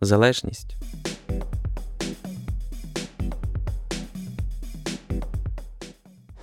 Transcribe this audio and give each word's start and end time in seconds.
залежність. 0.00 0.76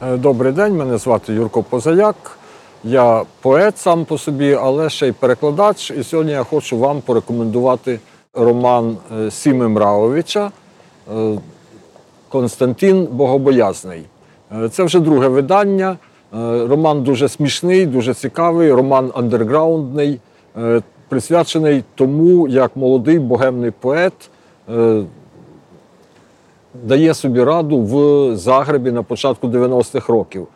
Е, 0.01 0.17
Добрий 0.17 0.51
день, 0.51 0.77
мене 0.77 0.97
звати 0.97 1.33
Юрко 1.33 1.63
Позаяк. 1.63 2.37
Я 2.83 3.23
поет 3.41 3.77
сам 3.77 4.05
по 4.05 4.17
собі, 4.17 4.53
але 4.53 4.89
ще 4.89 5.07
й 5.07 5.11
перекладач. 5.11 5.91
І 5.91 6.03
сьогодні 6.03 6.31
я 6.31 6.43
хочу 6.43 6.77
вам 6.77 7.01
порекомендувати 7.01 7.99
роман 8.33 8.97
е, 9.17 9.31
Сіми 9.31 9.67
Мраовича 9.67 10.51
е, 11.15 11.37
Константин 12.29 13.05
Богобоязний. 13.05 14.05
Це 14.71 14.83
вже 14.83 14.99
друге 14.99 15.27
видання. 15.27 15.97
Роман 16.67 17.03
дуже 17.03 17.29
смішний, 17.29 17.85
дуже 17.85 18.13
цікавий, 18.13 18.71
роман 18.73 19.11
андерграундний, 19.15 20.20
присвячений 21.12 21.84
тому, 21.95 22.48
як 22.48 22.76
молодий 22.76 23.20
богемний 23.20 23.71
поет 23.71 24.13
е, 24.70 25.04
дає 26.84 27.13
собі 27.13 27.43
раду 27.43 27.81
в 27.81 28.35
Загребі 28.35 28.91
на 28.91 29.04
початку 29.04 29.48
90-х 29.48 30.13
років. 30.13 30.48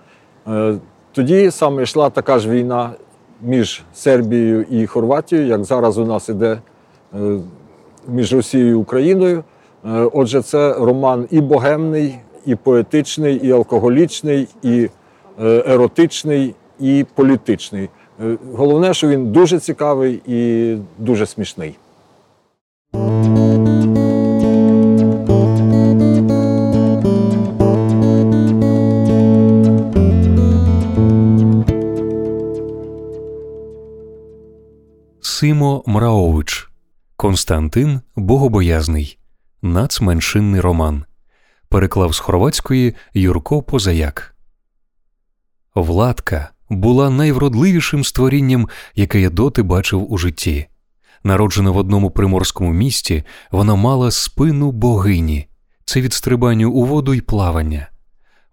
Е, 0.47 0.75
Тоді 1.11 1.51
саме 1.51 1.83
йшла 1.83 2.09
така 2.09 2.39
ж 2.39 2.49
війна 2.49 2.91
між 3.41 3.83
Сербією 3.93 4.65
і 4.69 4.87
Хорватією, 4.87 5.47
як 5.47 5.63
зараз 5.63 5.97
у 5.97 6.05
нас 6.05 6.29
іде 6.29 6.59
е, 7.13 7.39
між 8.07 8.33
Росією 8.33 8.71
і 8.71 8.73
Україною. 8.73 9.43
Е, 9.85 10.09
Отже, 10.13 10.41
це 10.41 10.73
роман 10.73 11.27
і 11.31 11.41
богемний, 11.41 12.15
і 12.45 12.55
поетичний, 12.55 13.35
і 13.35 13.51
алкоголічний, 13.51 14.47
і 14.63 14.89
е, 15.41 15.63
еротичний, 15.67 16.55
і 16.79 17.05
політичний. 17.15 17.89
Е, 18.21 18.37
Головне, 18.53 18.93
що 18.93 19.07
він 19.07 19.31
дуже 19.31 19.59
цікавий 19.59 20.21
і 20.25 20.77
дуже 20.97 21.25
смішний. 21.25 21.77
Симо 35.21 35.83
Мраович 35.85 36.69
Константин 37.15 38.01
Богобоязний. 38.15 39.17
Нацменшинний 39.61 40.61
роман. 40.61 41.05
Переклав 41.69 42.15
з 42.15 42.19
хорватської 42.19 42.95
Юрко 43.13 43.63
Позаяк. 43.63 44.35
Владка 45.75 46.49
була 46.69 47.09
найвродливішим 47.09 48.03
створінням, 48.03 48.69
яке 48.95 49.21
я 49.21 49.29
доти 49.29 49.63
бачив 49.63 50.11
у 50.11 50.17
житті. 50.17 50.67
Народжена 51.23 51.71
в 51.71 51.77
одному 51.77 52.11
приморському 52.11 52.73
місті, 52.73 53.23
вона 53.51 53.75
мала 53.75 54.11
спину 54.11 54.71
богині, 54.71 55.47
це 55.85 56.01
від 56.01 56.13
стрибання 56.13 56.65
у 56.67 56.85
воду 56.85 57.13
й 57.13 57.21
плавання. 57.21 57.89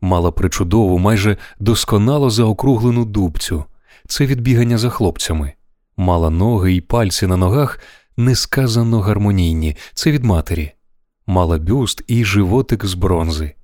Мала 0.01 0.33
причудову, 0.33 0.99
майже 0.99 1.37
досконало 1.61 2.31
заокруглену 2.31 3.05
дубцю, 3.05 3.65
це 4.09 4.27
від 4.27 4.41
бігання 4.41 4.79
за 4.79 4.91
хлопцями. 4.91 5.53
Мала 5.97 6.31
ноги 6.31 6.73
й 6.73 6.81
пальці 6.81 7.27
на 7.27 7.37
ногах 7.37 7.79
несказано 8.17 9.01
гармонійні, 9.01 9.77
це 9.95 10.11
від 10.11 10.25
матері. 10.25 10.73
Мала 11.27 11.59
бюст 11.59 12.03
і 12.07 12.25
животик 12.25 12.85
з 12.85 12.95
бронзи. 12.95 13.55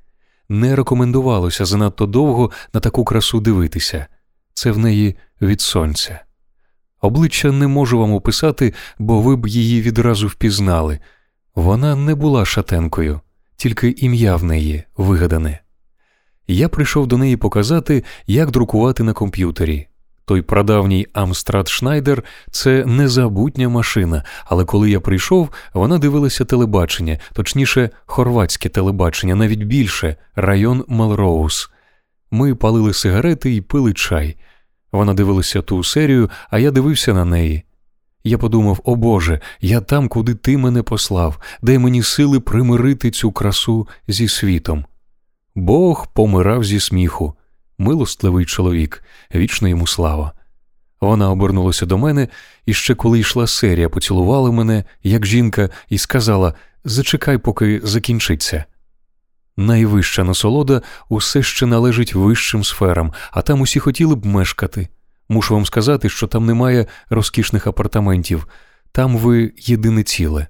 Не 0.48 0.76
рекомендувалося 0.76 1.64
занадто 1.64 2.06
довго 2.06 2.50
на 2.75 2.81
таку 2.81 3.04
красу 3.04 3.41
дивитися. 3.41 4.06
Це 4.58 4.70
в 4.70 4.78
неї 4.78 5.16
від 5.42 5.60
сонця. 5.60 6.20
Обличчя 7.00 7.52
не 7.52 7.66
можу 7.66 7.98
вам 7.98 8.12
описати, 8.12 8.74
бо 8.98 9.20
ви 9.20 9.36
б 9.36 9.46
її 9.46 9.82
відразу 9.82 10.26
впізнали. 10.26 10.98
Вона 11.54 11.96
не 11.96 12.14
була 12.14 12.44
шатенкою, 12.44 13.20
тільки 13.56 13.94
ім'я 13.98 14.36
в 14.36 14.44
неї 14.44 14.82
вигадане. 14.96 15.60
Я 16.48 16.69
прийшов 16.69 17.06
до 17.06 17.19
неї 17.19 17.36
показати, 17.36 18.04
як 18.26 18.50
друкувати 18.50 19.02
на 19.02 19.12
комп'ютері. 19.12 19.86
Той 20.24 20.42
прадавній 20.42 21.06
Амстрад 21.12 21.69
Шнайдер 21.69 22.25
це 22.50 22.84
незабутня 22.84 23.69
машина, 23.69 24.25
але 24.44 24.64
коли 24.64 24.90
я 24.90 25.00
прийшов, 25.00 25.48
вона 25.75 25.98
дивилася 25.98 26.44
телебачення, 26.44 27.19
точніше, 27.32 27.90
хорватське 28.06 28.69
телебачення, 28.69 29.34
навіть 29.34 29.62
більше 29.62 30.16
район 30.34 30.84
Мелроуз. 30.88 31.70
Ми 32.30 32.54
палили 32.54 32.94
сигарети 32.94 33.54
і 33.54 33.60
пили 33.60 33.92
чай. 33.92 34.36
Вона 34.93 35.15
дивилася 35.15 35.62
ту 35.62 35.84
серію, 35.84 36.31
а 36.50 36.59
я 36.59 36.71
дивився 36.71 37.15
на 37.15 37.25
неї. 37.25 37.62
Я 38.25 38.38
подумав: 38.38 38.81
о 38.84 38.97
Боже, 38.97 39.41
я 39.60 39.81
там, 39.81 40.09
куди 40.09 40.34
ти 40.34 40.56
мене 40.56 40.82
послав, 40.82 41.38
дай 41.62 41.78
мені 41.78 42.03
сили 42.03 42.41
примирити 42.41 43.10
цю 43.10 43.32
красу 43.32 43.88
зі 44.09 44.28
світом. 44.28 44.84
Бог 45.54 46.06
помирав 46.12 46.65
зі 46.65 46.81
сміху 46.81 47.34
милостливий 47.78 48.44
чоловік, 48.44 49.04
вічна 49.34 49.69
йому 49.69 49.87
слава. 49.87 50.32
Вона 51.00 51.31
обернулася 51.31 51.87
до 51.87 51.99
мене 51.99 52.28
і 52.66 52.75
ще 52.75 52.94
коли 52.94 53.19
йшла 53.19 53.47
серія, 53.47 53.88
поцілувала 53.88 54.50
мене, 54.50 54.84
як 55.03 55.26
жінка, 55.26 55.70
і 55.88 55.99
сказала 55.99 56.55
Зачекай, 56.84 57.38
поки 57.38 57.81
закінчиться. 57.84 58.65
Найвища 59.58 60.24
насолода 60.24 60.82
усе 61.08 61.42
ще 61.42 61.66
належить 61.66 62.14
вищим 62.14 62.64
сферам, 62.64 63.12
а 63.30 63.42
там 63.42 63.60
усі 63.60 63.80
хотіли 63.80 64.14
б 64.14 64.26
мешкати. 64.26 64.88
Мушу 65.28 65.54
вам 65.54 65.66
сказати, 65.66 66.08
що 66.08 66.26
там 66.26 66.46
немає 66.46 66.86
розкішних 67.10 67.66
апартаментів, 67.66 68.48
там 68.92 69.16
ви 69.16 69.52
єдине 69.56 70.02
ціле. 70.02 70.46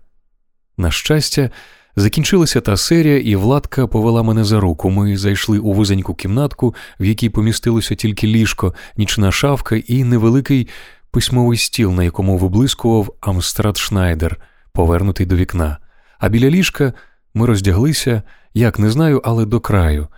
На 0.76 0.90
щастя, 0.90 1.50
Закінчилася 1.96 2.60
та 2.60 2.76
серія, 2.76 3.18
і 3.18 3.36
Владка 3.36 3.86
повела 3.86 4.22
мене 4.22 4.44
за 4.44 4.60
руку. 4.60 4.90
Ми 4.90 5.16
зайшли 5.16 5.58
у 5.58 5.72
вузеньку 5.72 6.14
кімнатку, 6.14 6.74
в 7.00 7.04
якій 7.04 7.28
помістилося 7.28 7.94
тільки 7.94 8.26
ліжко, 8.26 8.74
нічна 8.96 9.32
шавка 9.32 9.76
і 9.76 10.04
невеликий 10.04 10.68
письмовий 11.10 11.58
стіл, 11.58 11.92
на 11.92 12.04
якому 12.04 12.38
виблискував 12.38 13.14
Амстрад 13.20 13.76
Шнайдер, 13.76 14.36
повернутий 14.72 15.26
до 15.26 15.36
вікна. 15.36 15.78
А 16.18 16.28
біля 16.28 16.50
ліжка 16.50 16.92
ми 17.34 17.46
роздяглися, 17.46 18.22
як 18.58 18.78
не 18.78 18.90
знаю, 18.90 19.20
але 19.24 19.44
до 19.44 19.60
краю. 19.60 20.08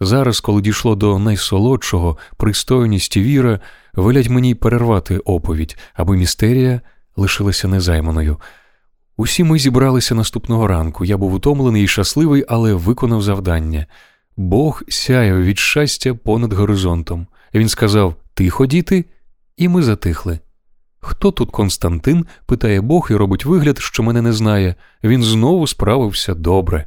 Зараз, 0.00 0.40
коли 0.40 0.62
дійшло 0.62 0.94
до 0.94 1.18
найсолодшого, 1.18 2.18
пристойність 2.36 3.16
і 3.16 3.22
віра, 3.22 3.60
велять 3.94 4.28
мені 4.28 4.54
перервати 4.54 5.18
оповідь, 5.18 5.76
аби 5.94 6.16
містерія 6.16 6.80
лишилася 7.16 7.68
незайманою. 7.68 8.36
Усі 9.16 9.44
ми 9.44 9.58
зібралися 9.58 10.14
наступного 10.14 10.66
ранку. 10.66 11.04
Я 11.04 11.16
був 11.16 11.34
утомлений 11.34 11.84
і 11.84 11.88
щасливий, 11.88 12.44
але 12.48 12.74
виконав 12.74 13.22
завдання. 13.22 13.86
Бог 14.36 14.82
сяяв 14.88 15.42
від 15.42 15.58
щастя 15.58 16.14
понад 16.14 16.52
горизонтом. 16.52 17.26
Він 17.54 17.68
сказав 17.68 18.14
Тихо, 18.34 18.66
діти, 18.66 19.04
і 19.56 19.68
ми 19.68 19.82
затихли. 19.82 20.38
Хто 21.00 21.30
тут 21.30 21.50
Константин? 21.50 22.26
питає 22.46 22.80
Бог 22.80 23.08
і 23.10 23.14
робить 23.14 23.44
вигляд, 23.44 23.78
що 23.78 24.02
мене 24.02 24.22
не 24.22 24.32
знає. 24.32 24.74
Він 25.04 25.22
знову 25.22 25.66
справився 25.66 26.34
добре. 26.34 26.86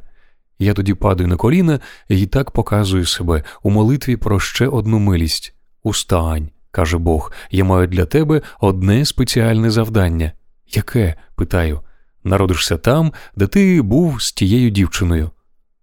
Я 0.58 0.74
тоді 0.74 0.94
падаю 0.94 1.28
на 1.28 1.36
коліна 1.36 1.80
і 2.08 2.26
так 2.26 2.50
показую 2.50 3.06
себе 3.06 3.42
у 3.62 3.70
молитві 3.70 4.16
про 4.16 4.40
ще 4.40 4.68
одну 4.68 4.98
милість. 4.98 5.54
Устань, 5.82 6.50
каже 6.70 6.98
Бог, 6.98 7.32
я 7.50 7.64
маю 7.64 7.86
для 7.86 8.04
тебе 8.04 8.42
одне 8.60 9.04
спеціальне 9.04 9.70
завдання. 9.70 10.32
Яке? 10.66 11.14
питаю. 11.34 11.80
Народишся 12.24 12.78
там, 12.78 13.12
де 13.36 13.46
ти 13.46 13.82
був 13.82 14.22
з 14.22 14.32
тією 14.32 14.70
дівчиною. 14.70 15.30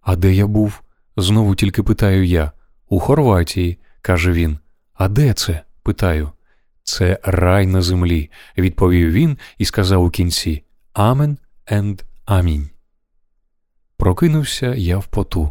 А 0.00 0.16
де 0.16 0.34
я 0.34 0.46
був? 0.46 0.80
знову 1.16 1.54
тільки 1.54 1.82
питаю 1.82 2.24
я. 2.24 2.52
У 2.88 2.98
Хорватії, 2.98 3.78
каже 4.02 4.32
він. 4.32 4.58
А 4.94 5.08
де 5.08 5.32
це? 5.32 5.62
питаю. 5.82 6.30
Це 6.82 7.18
рай 7.22 7.66
на 7.66 7.82
землі, 7.82 8.30
відповів 8.58 9.10
він 9.10 9.38
і 9.58 9.64
сказав 9.64 10.04
у 10.04 10.10
кінці 10.10 10.64
Амен 10.92 11.38
енд 11.66 12.02
амінь. 12.24 12.69
Прокинувся 14.00 14.74
я 14.74 14.98
в 14.98 15.06
поту. 15.06 15.50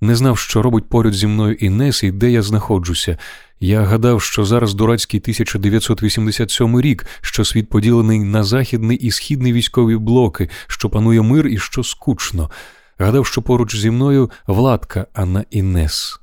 Не 0.00 0.16
знав, 0.16 0.38
що 0.38 0.62
робить 0.62 0.88
поряд 0.88 1.14
зі 1.14 1.26
мною 1.26 1.54
Інес 1.54 2.02
і 2.02 2.10
де 2.10 2.30
я 2.30 2.42
знаходжуся. 2.42 3.18
Я 3.60 3.82
гадав, 3.82 4.22
що 4.22 4.44
зараз 4.44 4.74
дурацький 4.74 5.20
1987 5.20 6.80
рік, 6.80 7.06
що 7.20 7.44
світ 7.44 7.68
поділений 7.68 8.20
на 8.20 8.44
західний 8.44 8.96
і 8.96 9.10
східний 9.10 9.52
військові 9.52 9.96
блоки, 9.96 10.48
що 10.66 10.90
панує 10.90 11.22
мир 11.22 11.46
і 11.46 11.58
що 11.58 11.84
скучно. 11.84 12.50
Гадав, 12.98 13.26
що 13.26 13.42
поруч 13.42 13.76
зі 13.76 13.90
мною 13.90 14.30
владка, 14.46 15.06
а 15.12 15.24
не 15.24 15.44
Інес. 15.50 16.20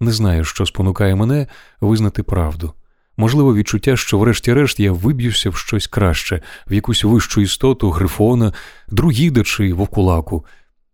Не 0.00 0.12
знаю, 0.12 0.44
що 0.44 0.66
спонукає 0.66 1.14
мене 1.14 1.46
визнати 1.80 2.22
правду. 2.22 2.74
Можливо, 3.16 3.54
відчуття, 3.54 3.96
що, 3.96 4.18
врешті-решт, 4.18 4.80
я 4.80 4.92
виб'юся 4.92 5.50
в 5.50 5.56
щось 5.56 5.86
краще, 5.86 6.42
в 6.66 6.72
якусь 6.72 7.04
вищу 7.04 7.40
істоту, 7.40 7.90
грифона, 7.90 8.52
друїда 8.88 9.42
чи 9.42 9.72
вовкулаку. 9.72 10.44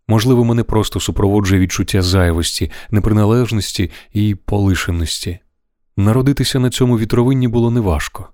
Можливо, 0.09 0.43
мене 0.43 0.63
просто 0.63 0.99
супроводжує 0.99 1.61
відчуття 1.61 2.01
зайвості, 2.01 2.71
неприналежності 2.91 3.91
і 4.13 4.35
полишеності. 4.35 5.39
Народитися 5.97 6.59
на 6.59 6.69
цьому 6.69 6.97
вітровинні 6.99 7.47
було 7.47 7.71
неважко. 7.71 8.29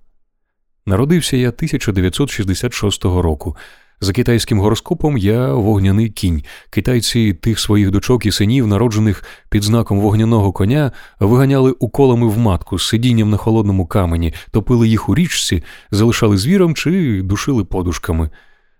Народився 0.86 1.36
я 1.36 1.48
1966 1.48 3.04
року. 3.04 3.56
За 4.00 4.12
китайським 4.12 4.60
гороскопом 4.60 5.18
я 5.18 5.52
вогняний 5.52 6.10
кінь. 6.10 6.42
Китайці 6.70 7.34
тих 7.34 7.60
своїх 7.60 7.90
дочок 7.90 8.26
і 8.26 8.32
синів, 8.32 8.66
народжених 8.66 9.24
під 9.50 9.62
знаком 9.62 10.00
вогняного 10.00 10.52
коня, 10.52 10.92
виганяли 11.20 11.70
уколами 11.70 12.26
в 12.26 12.38
матку 12.38 12.78
з 12.78 12.88
сидінням 12.88 13.30
на 13.30 13.36
холодному 13.36 13.86
камені, 13.86 14.34
топили 14.50 14.88
їх 14.88 15.08
у 15.08 15.14
річці, 15.14 15.64
залишали 15.90 16.38
звіром 16.38 16.74
чи 16.74 17.22
душили 17.22 17.64
подушками. 17.64 18.30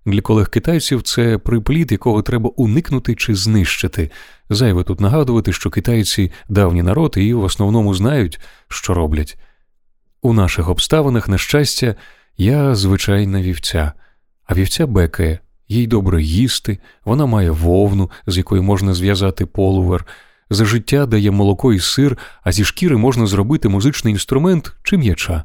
Для 0.07 0.21
колег 0.21 0.51
китайців 0.51 1.03
це 1.03 1.39
припліт, 1.39 1.93
якого 1.93 2.23
треба 2.23 2.51
уникнути 2.57 3.15
чи 3.15 3.35
знищити. 3.35 4.11
Зайве 4.51 4.83
тут 4.83 5.01
нагадувати, 5.01 5.53
що 5.53 5.71
китайці 5.71 6.33
давній 6.49 6.83
народ 6.83 7.15
і 7.17 7.35
в 7.35 7.43
основному 7.43 7.95
знають, 7.95 8.41
що 8.69 8.95
роблять. 8.95 9.39
У 10.23 10.33
наших 10.33 10.69
обставинах, 10.69 11.29
на 11.29 11.39
щастя, 11.39 11.95
я 12.39 12.75
звичайна 12.75 13.43
вівця, 13.43 13.93
а 14.45 14.55
вівця 14.55 14.87
бекає, 14.87 15.39
їй 15.69 15.87
добре 15.87 16.23
їсти, 16.23 16.79
вона 17.05 17.27
має 17.27 17.51
вовну, 17.51 18.11
з 18.27 18.37
якої 18.37 18.63
можна 18.63 18.95
зв'язати 18.95 19.47
полувер. 19.47 20.07
За 20.51 20.65
життя 20.65 21.07
дає 21.07 21.31
молоко 21.31 21.73
і 21.73 21.81
сир, 21.81 22.19
а 22.43 22.53
зі 22.53 22.65
шкіри 22.65 22.97
можна 22.97 23.27
зробити 23.27 23.69
музичний 23.69 24.13
інструмент 24.13 24.73
чи 24.83 24.97
м'яча. 24.97 25.45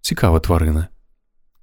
Цікава 0.00 0.40
тварина. 0.40 0.88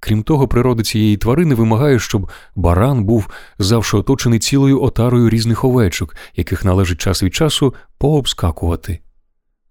Крім 0.00 0.22
того, 0.22 0.48
природа 0.48 0.82
цієї 0.82 1.16
тварини 1.16 1.54
вимагає, 1.54 1.98
щоб 1.98 2.30
баран 2.54 3.04
був 3.04 3.28
завжди 3.58 3.98
оточений 3.98 4.38
цілою 4.38 4.82
отарою 4.82 5.28
різних 5.30 5.64
овечок, 5.64 6.16
яких 6.36 6.64
належить 6.64 7.00
час 7.00 7.22
від 7.22 7.34
часу 7.34 7.74
пообскакувати. 7.98 9.00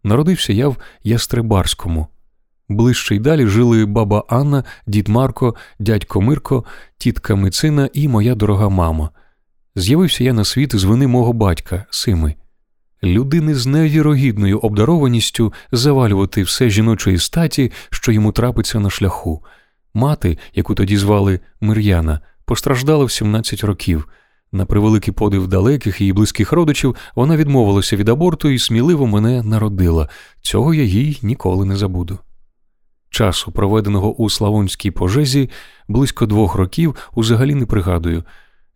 Народився 0.04 0.54
я 0.54 0.68
в 0.68 0.78
Ястребарському. 1.04 2.08
Ближче 2.70 3.16
й 3.16 3.20
далі 3.20 3.48
жили 3.48 3.86
баба 3.86 4.24
Анна, 4.30 4.64
дід 4.88 5.08
Марко, 5.08 5.56
дядько 5.80 6.22
Мирко, 6.22 6.66
тітка 6.98 7.36
Мицина 7.36 7.90
і 7.94 8.08
моя 8.08 8.36
дорога 8.36 8.70
мама. 8.70 9.10
З'явився 9.76 10.24
я 10.24 10.34
на 10.34 10.46
світ 10.46 10.76
з 10.76 10.84
вини 10.84 11.08
мого 11.08 11.34
батька, 11.34 11.86
Сими. 11.90 12.36
Людини 13.04 13.56
з 13.56 13.66
невірогідною 13.66 14.60
обдарованістю 14.60 15.54
завалювати 15.72 16.44
все 16.44 16.70
жіночої 16.70 17.18
статі, 17.18 17.72
що 17.90 18.12
йому 18.12 18.32
трапиться 18.32 18.80
на 18.80 18.90
шляху. 18.90 19.44
Мати, 19.94 20.38
яку 20.56 20.76
тоді 20.76 20.98
звали 20.98 21.40
Мир'яна, 21.62 22.20
постраждала 22.46 23.06
в 23.06 23.12
17 23.12 23.64
років. 23.64 24.08
На 24.52 24.66
превеликий 24.66 25.14
подив 25.14 25.48
далеких 25.48 26.02
і 26.02 26.14
близьких 26.14 26.52
родичів 26.52 26.96
вона 27.16 27.38
відмовилася 27.38 27.96
від 27.96 28.10
аборту 28.10 28.50
і 28.50 28.60
сміливо 28.60 29.08
мене 29.08 29.44
народила. 29.44 30.10
Цього 30.42 30.74
я 30.74 30.84
їй 30.84 31.20
ніколи 31.22 31.66
не 31.66 31.76
забуду. 31.76 32.20
Часу, 33.10 33.52
проведеного 33.52 34.16
у 34.16 34.30
Славонській 34.30 34.92
пожезі, 34.92 35.50
близько 35.88 36.26
двох 36.26 36.56
років, 36.56 36.96
узагалі 37.16 37.56
не 37.56 37.66
пригадую. 37.66 38.24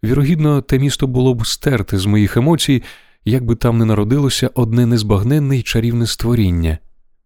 Вірогідно, 0.04 0.62
те 0.62 0.80
місто 0.80 1.08
було 1.08 1.34
б 1.34 1.48
стерте 1.48 1.98
з 1.98 2.06
моїх 2.06 2.38
емоцій, 2.38 2.84
якби 3.26 3.56
там 3.56 3.78
не 3.78 3.86
народилося 3.86 4.50
одне 4.54 4.86
незбагненне 4.86 5.58
й 5.58 5.64
чарівне 5.64 6.08
створіння 6.08 6.78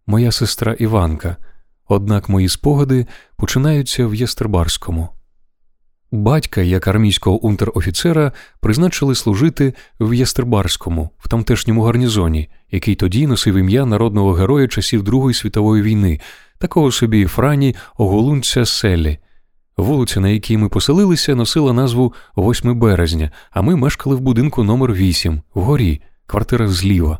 моя 0.06 0.32
сестра 0.32 0.72
Іванка. 0.72 1.36
Однак 1.88 2.28
мої 2.28 2.48
спогади 2.48 3.06
починаються 3.36 4.06
в 4.06 4.14
Єстербарському. 4.14 5.08
Батька, 6.10 6.60
як 6.60 6.88
армійського 6.88 7.46
унтер-офіцера, 7.46 8.32
призначили 8.60 9.14
служити 9.14 9.74
в 10.00 10.14
Єстербарському, 10.14 11.10
в 11.18 11.28
тамтешньому 11.28 11.82
гарнізоні, 11.82 12.48
який 12.70 12.94
тоді 12.94 13.26
носив 13.26 13.56
ім'я 13.56 13.86
народного 13.86 14.32
героя 14.32 14.68
часів 14.68 15.02
Другої 15.02 15.34
світової 15.34 15.82
війни, 15.82 16.20
такого 16.58 16.92
собі 16.92 17.26
Франі 17.26 17.76
Оголунця 17.96 18.64
Селі. 18.64 19.18
Вулиця, 19.76 20.20
на 20.20 20.28
якій 20.28 20.56
ми 20.56 20.68
поселилися, 20.68 21.34
носила 21.34 21.72
назву 21.72 22.12
8 22.36 22.78
березня, 22.78 23.30
а 23.50 23.62
ми 23.62 23.76
мешкали 23.76 24.16
в 24.16 24.20
будинку 24.20 24.64
номер 24.64 24.92
8 24.92 25.42
вгорі, 25.54 26.00
квартира 26.26 26.68
зліва. 26.68 27.18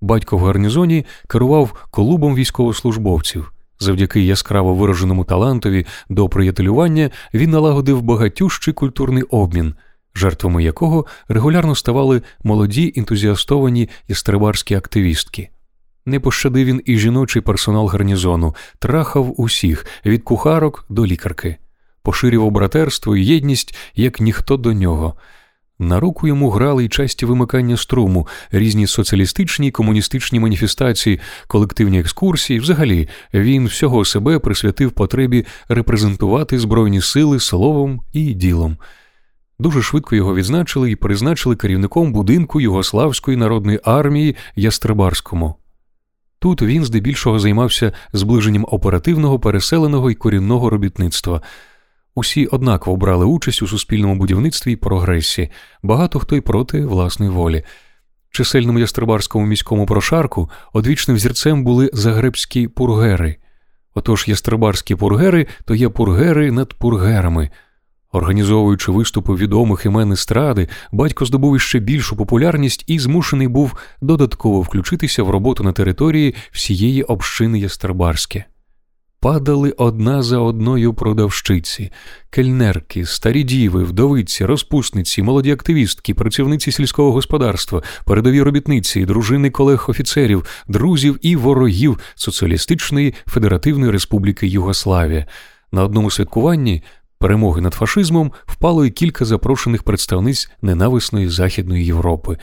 Батько 0.00 0.36
в 0.36 0.44
гарнізоні 0.44 1.06
керував 1.28 1.86
колубом 1.90 2.34
військовослужбовців. 2.34 3.52
Завдяки 3.80 4.20
яскраво 4.20 4.74
вираженому 4.74 5.24
талантові 5.24 5.86
до 6.08 6.28
приятелювання 6.28 7.10
він 7.34 7.50
налагодив 7.50 8.02
багатющий 8.02 8.74
культурний 8.74 9.22
обмін, 9.22 9.74
жертвами 10.14 10.64
якого 10.64 11.06
регулярно 11.28 11.74
ставали 11.74 12.22
молоді 12.44 12.92
ентузіастовані 12.96 13.88
ястребарські 14.08 14.74
активістки. 14.74 15.48
Не 16.06 16.20
пощадив 16.20 16.66
він 16.66 16.82
і 16.84 16.98
жіночий 16.98 17.42
персонал 17.42 17.86
гарнізону, 17.86 18.54
трахав 18.78 19.40
усіх 19.40 19.86
від 20.06 20.22
кухарок 20.22 20.84
до 20.88 21.06
лікарки, 21.06 21.56
поширював 22.02 22.50
братерство 22.50 23.16
і 23.16 23.24
єдність 23.24 23.76
як 23.94 24.20
ніхто 24.20 24.56
до 24.56 24.72
нього. 24.72 25.14
На 25.80 26.00
руку 26.00 26.26
йому 26.26 26.50
грали 26.50 26.84
й 26.84 26.88
часті 26.88 27.26
вимикання 27.26 27.76
струму, 27.76 28.26
різні 28.52 28.86
соціалістичні 28.86 29.68
і 29.68 29.70
комуністичні 29.70 30.40
маніфестації, 30.40 31.20
колективні 31.46 32.00
екскурсії. 32.00 32.60
Взагалі, 32.60 33.08
він 33.34 33.66
всього 33.66 34.04
себе 34.04 34.38
присвятив 34.38 34.92
потребі 34.92 35.46
репрезентувати 35.68 36.58
Збройні 36.58 37.00
сили 37.00 37.40
словом 37.40 38.00
і 38.12 38.34
ділом. 38.34 38.76
Дуже 39.58 39.82
швидко 39.82 40.16
його 40.16 40.34
відзначили 40.34 40.90
і 40.90 40.96
призначили 40.96 41.56
керівником 41.56 42.12
будинку 42.12 42.60
Югославської 42.60 43.36
народної 43.36 43.80
армії 43.84 44.36
Ястребарському. 44.56 45.54
Тут 46.38 46.62
він 46.62 46.84
здебільшого 46.84 47.38
займався 47.38 47.92
зближенням 48.12 48.66
оперативного, 48.68 49.38
переселеного 49.40 50.10
і 50.10 50.14
корінного 50.14 50.70
робітництва. 50.70 51.40
Усі 52.14 52.46
однаково 52.46 52.96
брали 52.96 53.24
участь 53.24 53.62
у 53.62 53.66
суспільному 53.66 54.14
будівництві 54.14 54.72
і 54.72 54.76
прогресі, 54.76 55.50
багато 55.82 56.18
хто 56.18 56.36
й 56.36 56.40
проти 56.40 56.86
власної 56.86 57.30
волі. 57.30 57.64
Чисельному 58.30 58.78
ястребарському 58.78 59.46
міському 59.46 59.86
прошарку 59.86 60.50
одвічним 60.72 61.16
взірцем 61.16 61.64
були 61.64 61.90
загребські 61.92 62.68
пургери. 62.68 63.36
Отож 63.94 64.24
ястребарські 64.28 64.94
пургери 64.94 65.46
то 65.64 65.74
є 65.74 65.88
пургери 65.88 66.52
над 66.52 66.74
пургерами. 66.74 67.50
Організовуючи 68.12 68.92
виступи 68.92 69.34
відомих 69.34 69.86
імен 69.86 70.12
естради, 70.12 70.68
батько 70.92 71.24
здобув 71.24 71.56
іще 71.56 71.78
більшу 71.78 72.16
популярність 72.16 72.84
і 72.86 72.98
змушений 72.98 73.48
був 73.48 73.76
додатково 74.00 74.60
включитися 74.60 75.22
в 75.22 75.30
роботу 75.30 75.64
на 75.64 75.72
території 75.72 76.34
всієї 76.52 77.02
общини 77.02 77.58
Ястребарське. 77.58 78.44
Падали 79.22 79.74
одна 79.76 80.22
за 80.22 80.38
одною 80.38 80.94
продавщиці, 80.94 81.92
кельнерки, 82.30 83.06
старі 83.06 83.42
діви, 83.42 83.84
вдовиці, 83.84 84.44
розпусниці, 84.44 85.22
молоді 85.22 85.50
активістки, 85.50 86.14
працівниці 86.14 86.72
сільського 86.72 87.12
господарства, 87.12 87.82
передові 88.04 88.42
робітниці, 88.42 89.04
дружини 89.04 89.50
колег 89.50 89.86
офіцерів, 89.88 90.44
друзів 90.68 91.18
і 91.22 91.36
ворогів 91.36 91.98
Соціалістичної 92.14 93.14
Федеративної 93.26 93.92
Республіки 93.92 94.46
Югославія. 94.46 95.26
На 95.72 95.84
одному 95.84 96.10
святкуванні 96.10 96.82
перемоги 97.18 97.60
над 97.60 97.74
фашизмом 97.74 98.32
впало 98.46 98.84
й 98.84 98.90
кілька 98.90 99.24
запрошених 99.24 99.82
представниць 99.82 100.50
ненависної 100.62 101.28
Західної 101.28 101.86
Європи. 101.86 102.36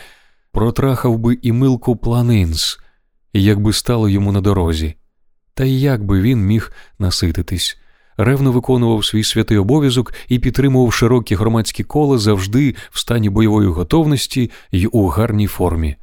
Протрахав 0.52 1.18
би 1.20 1.38
і 1.42 1.52
Милку 1.52 1.96
Планинс, 1.96 2.80
якби 3.34 3.74
стало 3.74 4.10
йому 4.10 4.32
на 4.32 4.42
дорозі. 4.42 4.96
Та 5.58 5.66
й 5.66 5.82
як 5.82 6.04
би 6.06 6.22
він 6.22 6.46
міг 6.46 6.72
насититись, 7.00 7.78
ревно 8.18 8.52
виконував 8.52 9.06
свій 9.06 9.24
святий 9.24 9.58
обов'язок 9.58 10.14
і 10.28 10.40
підтримував 10.40 10.94
широкі 10.94 11.36
громадські 11.36 11.84
кола 11.84 12.18
завжди 12.18 12.76
в 12.92 13.00
стані 13.00 13.30
бойової 13.30 13.70
готовності 13.70 14.52
й 14.72 14.90
у 14.92 15.08
гарній 15.08 15.48
формі. 15.48 15.96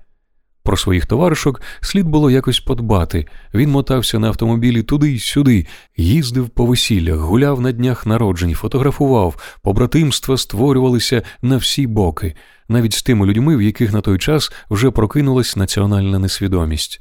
Про 0.63 0.77
своїх 0.77 1.07
товаришок 1.07 1.61
слід 1.81 2.09
було 2.09 2.31
якось 2.31 2.61
подбати. 2.61 3.27
Він 3.55 3.71
мотався 3.71 4.19
на 4.19 4.29
автомобілі 4.29 4.83
туди 4.83 5.13
й 5.13 5.19
сюди, 5.19 5.67
їздив 5.97 6.49
по 6.49 6.67
весіллях, 6.67 7.19
гуляв 7.19 7.61
на 7.61 7.73
днях 7.73 8.07
народжень, 8.07 8.55
фотографував, 8.55 9.59
побратимства 9.63 10.39
створювалися 10.39 11.23
на 11.43 11.57
всі 11.57 11.87
боки, 11.87 12.35
навіть 12.69 12.93
з 12.93 13.03
тими 13.03 13.27
людьми, 13.27 13.57
в 13.57 13.63
яких 13.63 13.93
на 13.93 14.01
той 14.01 14.19
час 14.19 14.53
вже 14.71 14.91
прокинулась 14.91 15.57
національна 15.57 16.19
несвідомість. 16.19 17.01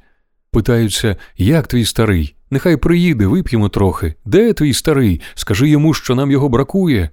Питаються, 0.53 1.15
як 1.37 1.67
твій 1.67 1.85
старий? 1.85 2.35
Нехай 2.53 2.77
приїде, 2.77 3.27
вип'ємо 3.27 3.69
трохи. 3.69 4.15
Де 4.25 4.53
твій 4.53 4.73
старий? 4.73 5.21
Скажи 5.33 5.69
йому, 5.69 5.93
що 5.93 6.15
нам 6.15 6.31
його 6.31 6.49
бракує. 6.49 7.09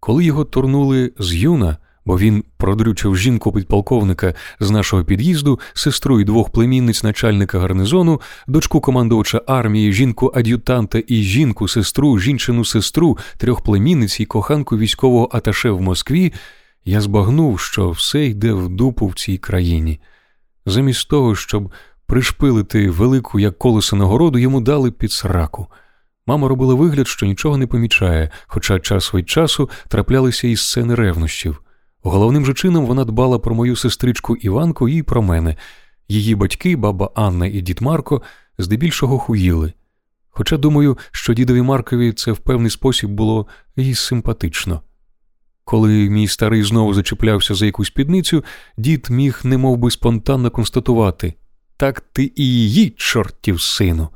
Коли 0.00 0.24
його 0.24 0.44
турнули 0.44 1.12
з 1.18 1.34
юна, 1.34 1.76
бо 2.04 2.18
він 2.18 2.44
продрючив 2.56 3.16
жінку 3.16 3.52
підполковника 3.52 4.34
з 4.60 4.70
нашого 4.70 5.04
під'їзду, 5.04 5.60
сестру 5.74 6.20
і 6.20 6.24
двох 6.24 6.50
племінниць 6.50 7.02
начальника 7.02 7.58
гарнизону, 7.58 8.20
дочку 8.46 8.80
командувача 8.80 9.42
армії, 9.46 9.92
жінку 9.92 10.32
ад'ютанта 10.34 11.02
і 11.06 11.22
жінку, 11.22 11.68
сестру, 11.68 12.18
жінчину 12.18 12.64
сестру, 12.64 13.18
трьох 13.36 13.60
племінниць 13.60 14.20
і 14.20 14.24
коханку 14.24 14.78
військового 14.78 15.28
аташе 15.32 15.70
в 15.70 15.80
Москві, 15.80 16.32
я 16.84 17.00
збагнув, 17.00 17.60
що 17.60 17.90
все 17.90 18.26
йде 18.26 18.52
в 18.52 18.68
дупу 18.68 19.06
в 19.06 19.14
цій 19.14 19.38
країні. 19.38 20.00
Замість 20.66 21.08
того, 21.08 21.34
щоб 21.34 21.72
пришпилити 22.06 22.90
велику, 22.90 23.38
як 23.38 23.58
колесо 23.58 23.96
нагороду, 23.96 24.38
йому 24.38 24.60
дали 24.60 24.90
під 24.90 25.12
сраку. 25.12 25.66
Мама 26.26 26.48
робила 26.48 26.74
вигляд, 26.74 27.08
що 27.08 27.26
нічого 27.26 27.56
не 27.56 27.66
помічає, 27.66 28.30
хоча 28.46 28.78
час 28.78 29.14
від 29.14 29.28
часу 29.28 29.70
траплялися 29.88 30.48
і 30.48 30.56
сцени 30.56 30.94
ревнощів. 30.94 31.62
Головним 32.02 32.46
же 32.46 32.54
чином 32.54 32.86
вона 32.86 33.04
дбала 33.04 33.38
про 33.38 33.54
мою 33.54 33.76
сестричку 33.76 34.36
Іванку 34.36 34.88
і 34.88 35.02
про 35.02 35.22
мене. 35.22 35.56
Її 36.08 36.34
батьки, 36.34 36.76
баба 36.76 37.10
Анна 37.14 37.46
і 37.46 37.60
дід 37.60 37.80
Марко, 37.80 38.22
здебільшого 38.58 39.18
хуїли. 39.18 39.72
Хоча 40.30 40.56
думаю, 40.56 40.98
що 41.10 41.34
дідові 41.34 41.62
Маркові 41.62 42.12
це 42.12 42.32
в 42.32 42.38
певний 42.38 42.70
спосіб 42.70 43.10
було 43.10 43.46
і 43.76 43.94
симпатично. 43.94 44.80
Коли 45.64 46.10
мій 46.10 46.28
старий 46.28 46.62
знову 46.62 46.94
зачеплявся 46.94 47.54
за 47.54 47.66
якусь 47.66 47.90
підницю, 47.90 48.44
дід 48.76 49.06
міг 49.10 49.40
немов 49.44 49.76
би 49.76 49.90
спонтанно 49.90 50.50
констатувати 50.50 51.34
так 51.84 52.00
ти 52.00 52.32
і 52.36 52.46
її, 52.46 52.90
чортів 52.90 53.60
сину. 53.60 54.08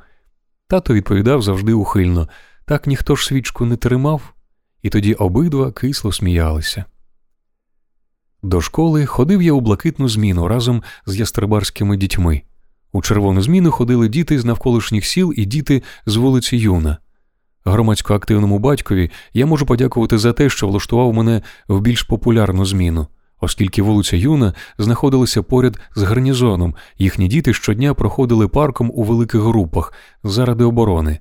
Тато 0.67 0.93
відповідав 0.93 1.41
завжди 1.41 1.73
ухильно 1.73 2.27
так 2.65 2.87
ніхто 2.87 3.15
ж 3.15 3.25
свічку 3.25 3.65
не 3.65 3.75
тримав, 3.75 4.33
і 4.81 4.89
тоді 4.89 5.13
обидва 5.13 5.71
кисло 5.71 6.11
сміялися. 6.11 6.85
До 8.43 8.61
школи 8.61 9.05
ходив 9.05 9.41
я 9.41 9.53
у 9.53 9.61
блакитну 9.61 10.09
зміну 10.09 10.47
разом 10.47 10.83
з 11.05 11.15
ястребарськими 11.15 11.97
дітьми. 11.97 12.41
У 12.91 13.01
червону 13.01 13.41
зміну 13.41 13.71
ходили 13.71 14.07
діти 14.07 14.39
з 14.39 14.45
навколишніх 14.45 15.05
сіл 15.05 15.33
і 15.35 15.45
діти 15.45 15.83
з 16.05 16.15
вулиці 16.15 16.57
Юна. 16.57 16.97
Громадсько 17.65 18.15
активному 18.15 18.59
батькові 18.59 19.11
я 19.33 19.45
можу 19.45 19.65
подякувати 19.65 20.17
за 20.17 20.33
те, 20.33 20.49
що 20.49 20.67
влаштував 20.67 21.13
мене 21.13 21.41
в 21.67 21.81
більш 21.81 22.03
популярну 22.03 22.65
зміну, 22.65 23.07
оскільки 23.39 23.81
вулиця 23.81 24.17
Юна 24.17 24.53
знаходилася 24.77 25.43
поряд 25.43 25.79
з 25.95 26.03
гарнізоном, 26.03 26.75
їхні 26.97 27.27
діти 27.27 27.53
щодня 27.53 27.93
проходили 27.93 28.47
парком 28.47 28.91
у 28.93 29.03
великих 29.03 29.41
групах 29.41 29.93
заради 30.23 30.63
оборони. 30.63 31.19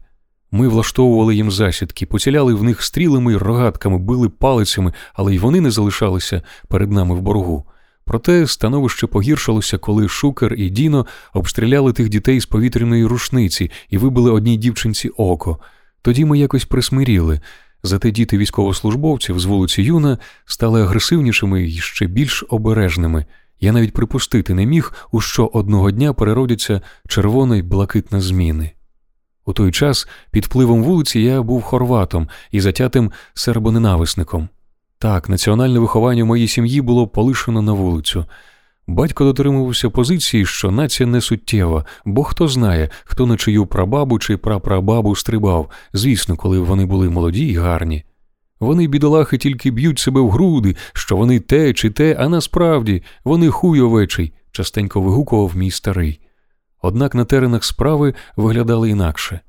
Ми 0.50 0.68
влаштовували 0.68 1.34
їм 1.36 1.50
засідки, 1.50 2.06
поціляли 2.06 2.54
в 2.54 2.62
них 2.62 2.82
стрілами 2.82 3.32
й 3.32 3.36
рогатками, 3.36 3.98
били 3.98 4.28
палицями, 4.28 4.92
але 5.14 5.34
й 5.34 5.38
вони 5.38 5.60
не 5.60 5.70
залишалися 5.70 6.42
перед 6.68 6.92
нами 6.92 7.14
в 7.14 7.20
боргу. 7.20 7.66
Проте 8.04 8.46
становище 8.46 9.06
погіршилося, 9.06 9.78
коли 9.78 10.08
Шукер 10.08 10.54
і 10.54 10.70
Діно 10.70 11.06
обстріляли 11.32 11.92
тих 11.92 12.08
дітей 12.08 12.40
з 12.40 12.46
повітряної 12.46 13.04
рушниці 13.04 13.70
і 13.90 13.98
вибили 13.98 14.30
одній 14.30 14.56
дівчинці 14.56 15.08
око. 15.08 15.58
Тоді 16.02 16.24
ми 16.24 16.38
якось 16.38 16.64
присмиріли. 16.64 17.40
Зате 17.82 18.10
діти 18.10 18.38
військовослужбовців 18.38 19.40
з 19.40 19.44
вулиці 19.44 19.82
Юна 19.82 20.18
стали 20.44 20.82
агресивнішими 20.82 21.64
і 21.64 21.70
ще 21.70 22.06
більш 22.06 22.44
обережними. 22.48 23.24
Я 23.60 23.72
навіть 23.72 23.92
припустити 23.92 24.54
не 24.54 24.66
міг, 24.66 24.92
у 25.10 25.20
що 25.20 25.46
одного 25.46 25.90
дня 25.90 26.12
переродяться 26.12 26.80
червона 27.08 27.56
й 27.56 27.62
блакитна 27.62 28.20
зміни. 28.20 28.70
У 29.44 29.52
той 29.52 29.72
час 29.72 30.08
під 30.30 30.44
впливом 30.44 30.82
вулиці 30.82 31.20
я 31.20 31.42
був 31.42 31.62
хорватом 31.62 32.28
і 32.50 32.60
затятим 32.60 33.12
сербоненависником. 33.34 34.48
Так, 34.98 35.28
національне 35.28 35.78
виховання 35.78 36.24
в 36.24 36.26
моїй 36.26 36.48
сім'ї 36.48 36.80
було 36.80 37.08
полишено 37.08 37.62
на 37.62 37.72
вулицю. 37.72 38.24
Батько 38.88 39.24
дотримувався 39.24 39.90
позиції, 39.90 40.46
що 40.46 40.70
нація 40.70 41.06
не 41.06 41.20
суттєва, 41.20 41.84
бо 42.04 42.24
хто 42.24 42.48
знає, 42.48 42.88
хто 43.04 43.26
на 43.26 43.36
чию 43.36 43.66
прабабу 43.66 44.18
чи 44.18 44.36
прапрабабу 44.36 45.16
стрибав, 45.16 45.70
звісно, 45.92 46.36
коли 46.36 46.58
вони 46.58 46.86
були 46.86 47.10
молоді 47.10 47.46
й 47.46 47.56
гарні. 47.56 48.04
Вони, 48.60 48.86
бідолахи, 48.86 49.38
тільки 49.38 49.70
б'ють 49.70 49.98
себе 49.98 50.20
в 50.20 50.30
груди, 50.30 50.76
що 50.92 51.16
вони 51.16 51.40
те 51.40 51.72
чи 51.72 51.90
те, 51.90 52.16
а 52.18 52.28
насправді 52.28 53.02
вони 53.24 53.48
хуй 53.48 53.80
овечий, 53.80 54.32
частенько 54.50 55.00
вигукував 55.00 55.56
мій 55.56 55.70
старий. 55.70 56.20
Однак 56.82 57.14
на 57.14 57.24
теренах 57.24 57.64
справи 57.64 58.14
виглядали 58.36 58.90
інакше. 58.90 59.40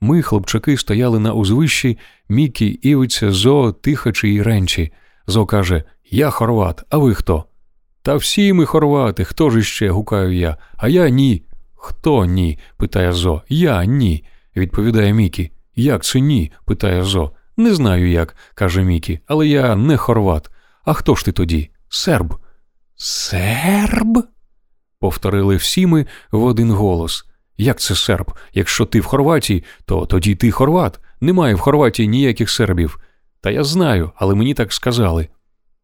Ми, 0.00 0.22
хлопчаки, 0.22 0.76
стояли 0.76 1.18
на 1.18 1.32
узвищі, 1.32 1.98
Мікі, 2.28 2.66
Івиця, 2.66 3.32
Зо, 3.32 3.72
Тихачі 3.72 4.34
і 4.34 4.42
Ренчі. 4.42 4.92
Зо 5.26 5.46
каже 5.46 5.84
Я 6.10 6.30
хорват, 6.30 6.82
а 6.90 6.98
ви 6.98 7.14
хто? 7.14 7.44
Та 8.04 8.16
всі 8.16 8.52
ми 8.52 8.66
хорвати, 8.66 9.24
хто 9.24 9.50
ж 9.50 9.58
іще? 9.58 9.90
гукаю 9.90 10.32
я, 10.32 10.56
а 10.76 10.88
я 10.88 11.08
ні. 11.08 11.42
Хто 11.74 12.24
ні? 12.24 12.58
питає 12.76 13.12
Зо. 13.12 13.42
Я 13.48 13.84
ні, 13.84 14.24
відповідає 14.56 15.14
Мікі. 15.14 15.50
Як 15.76 16.04
це 16.04 16.20
ні? 16.20 16.52
питає 16.64 17.04
Зо. 17.04 17.32
Не 17.56 17.74
знаю 17.74 18.10
як, 18.10 18.36
каже 18.54 18.82
Мікі, 18.82 19.20
але 19.26 19.46
я 19.46 19.76
не 19.76 19.96
хорват. 19.96 20.50
А 20.84 20.92
хто 20.92 21.14
ж 21.14 21.24
ти 21.24 21.32
тоді? 21.32 21.70
Серб. 21.88 22.34
Серб? 22.96 24.24
повторили 24.98 25.56
всі 25.56 25.86
ми 25.86 26.06
в 26.32 26.44
один 26.44 26.70
голос. 26.70 27.24
Як 27.58 27.80
це 27.80 27.94
серб? 27.94 28.32
Якщо 28.54 28.86
ти 28.86 29.00
в 29.00 29.04
Хорватії, 29.04 29.64
то 29.84 30.06
тоді 30.06 30.34
ти 30.34 30.50
хорват. 30.50 31.00
Немає 31.20 31.54
в 31.54 31.60
Хорватії 31.60 32.08
ніяких 32.08 32.50
сербів. 32.50 32.98
Та 33.40 33.50
я 33.50 33.64
знаю, 33.64 34.12
але 34.16 34.34
мені 34.34 34.54
так 34.54 34.72
сказали. 34.72 35.28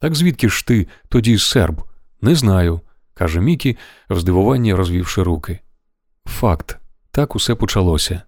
Так 0.00 0.14
звідки 0.14 0.48
ж 0.48 0.66
ти 0.66 0.86
тоді 1.08 1.38
серб? 1.38 1.82
Не 2.22 2.34
знаю, 2.34 2.80
каже 3.14 3.40
Мікі, 3.40 3.76
в 4.10 4.18
здивуванні 4.18 4.74
розвівши 4.74 5.22
руки. 5.22 5.60
Факт, 6.26 6.78
так 7.10 7.36
усе 7.36 7.54
почалося. 7.54 8.22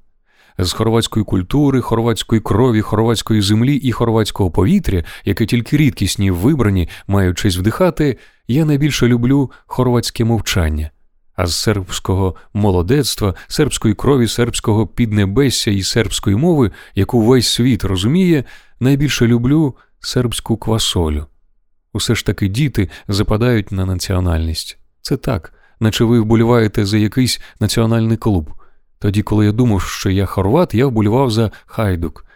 З 0.58 0.72
хорватської 0.72 1.24
культури, 1.24 1.80
хорватської 1.80 2.40
крові, 2.40 2.80
хорватської 2.80 3.40
землі 3.40 3.76
і 3.76 3.92
хорватського 3.92 4.50
повітря, 4.50 5.04
яке 5.24 5.46
тільки 5.46 5.76
рідкісні 5.76 6.30
вибрані, 6.30 6.88
мають 7.06 7.38
честь 7.38 7.58
вдихати, 7.58 8.18
я 8.48 8.64
найбільше 8.64 9.06
люблю 9.06 9.50
хорватське 9.66 10.24
мовчання. 10.24 10.90
А 11.34 11.46
з 11.46 11.56
сербського 11.56 12.36
молодецтва, 12.54 13.34
сербської 13.48 13.94
крові, 13.94 14.28
сербського 14.28 14.86
піднебесся 14.86 15.70
і 15.70 15.82
сербської 15.82 16.36
мови, 16.36 16.70
яку 16.94 17.22
весь 17.22 17.48
світ 17.48 17.84
розуміє, 17.84 18.44
найбільше 18.80 19.26
люблю 19.26 19.76
сербську 20.00 20.56
квасолю. 20.56 21.26
Усе 21.92 22.14
ж 22.14 22.26
таки 22.26 22.48
діти 22.48 22.90
западають 23.08 23.72
на 23.72 23.86
національність. 23.86 24.78
Це 25.02 25.16
так, 25.16 25.52
наче 25.80 26.04
ви 26.04 26.20
вболіваєте 26.20 26.86
за 26.86 26.98
якийсь 26.98 27.40
національний 27.60 28.16
клуб. 28.16 28.50
Тоді, 28.98 29.22
коли 29.22 29.46
я 29.46 29.52
думав, 29.52 29.82
що 29.82 30.10
я 30.10 30.26
хорват, 30.26 30.74
я 30.74 30.86
вболівав 30.86 31.30
за 31.30 31.50
хайдук. 31.66 32.26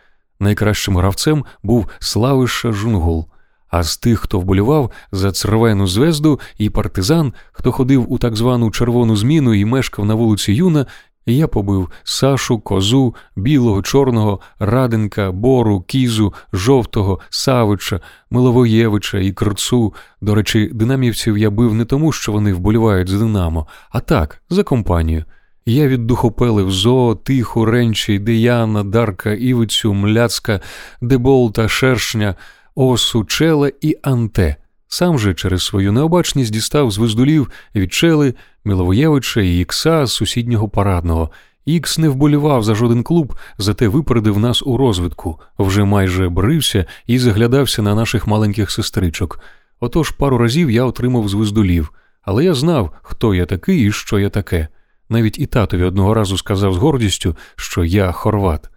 Найкращим 0.40 0.96
гравцем 0.96 1.44
був 1.62 1.86
Славиша 1.98 2.72
Жунгул. 2.72 3.28
А 3.68 3.82
з 3.82 3.96
тих, 3.96 4.20
хто 4.20 4.40
вболівав 4.40 4.90
за 5.12 5.32
Цервену 5.32 5.86
звезду 5.86 6.40
і 6.58 6.70
партизан, 6.70 7.32
хто 7.52 7.72
ходив 7.72 8.12
у 8.12 8.18
так 8.18 8.36
звану 8.36 8.70
червону 8.70 9.16
зміну 9.16 9.54
і 9.54 9.64
мешкав 9.64 10.04
на 10.04 10.14
вулиці 10.14 10.52
Юна, 10.52 10.86
я 11.34 11.48
побив 11.48 11.90
Сашу, 12.04 12.58
козу, 12.58 13.14
білого, 13.36 13.82
чорного, 13.82 14.40
Раденка, 14.58 15.32
Бору, 15.32 15.80
Кізу, 15.80 16.34
Жовтого, 16.52 17.20
Савича, 17.30 18.00
Миловоєвича 18.30 19.18
і 19.18 19.32
Крцу. 19.32 19.94
До 20.20 20.34
речі, 20.34 20.70
динамівців 20.74 21.38
я 21.38 21.50
бив 21.50 21.74
не 21.74 21.84
тому, 21.84 22.12
що 22.12 22.32
вони 22.32 22.52
вболівають 22.52 23.08
за 23.08 23.18
Динамо, 23.18 23.66
а 23.90 24.00
так, 24.00 24.42
за 24.50 24.62
компанію. 24.62 25.24
Я 25.66 25.88
віддухопелив 25.88 26.70
Зо, 26.70 27.18
Тиху, 27.24 27.64
Ренчі, 27.64 28.18
Деяна, 28.18 28.84
Дарка, 28.84 29.32
Івицю, 29.32 29.94
Мляцка, 29.94 30.60
Деболта, 31.00 31.68
Шершня, 31.68 32.34
Осу, 32.74 33.24
Чела 33.24 33.70
і 33.80 33.96
Анте. 34.02 34.56
Сам 34.96 35.18
же 35.18 35.34
через 35.34 35.64
свою 35.64 35.92
необачність 35.92 36.52
дістав 36.52 36.90
з 36.90 36.98
виздулів 36.98 37.50
відчели 37.74 38.34
Миловоєвича 38.64 39.40
і 39.40 39.60
Ікса 39.60 40.06
з 40.06 40.12
сусіднього 40.12 40.68
парадного. 40.68 41.30
Ікс 41.64 41.98
не 41.98 42.08
вболівав 42.08 42.64
за 42.64 42.74
жоден 42.74 43.02
клуб, 43.02 43.34
зате 43.58 43.88
випередив 43.88 44.38
нас 44.38 44.62
у 44.62 44.76
розвитку, 44.76 45.40
вже 45.58 45.84
майже 45.84 46.28
брився 46.28 46.84
і 47.06 47.18
заглядався 47.18 47.82
на 47.82 47.94
наших 47.94 48.26
маленьких 48.26 48.70
сестричок. 48.70 49.40
Отож 49.80 50.10
пару 50.10 50.38
разів 50.38 50.70
я 50.70 50.84
отримав 50.84 51.28
з 51.28 51.34
виздулів, 51.34 51.92
Але 52.22 52.44
я 52.44 52.54
знав, 52.54 52.94
хто 53.02 53.34
я 53.34 53.46
такий 53.46 53.86
і 53.86 53.92
що 53.92 54.18
я 54.18 54.28
таке. 54.28 54.68
Навіть 55.08 55.38
і 55.38 55.46
татові 55.46 55.82
одного 55.82 56.14
разу 56.14 56.38
сказав 56.38 56.74
з 56.74 56.76
гордістю, 56.76 57.36
що 57.56 57.84
я 57.84 58.12
хорват. 58.12 58.70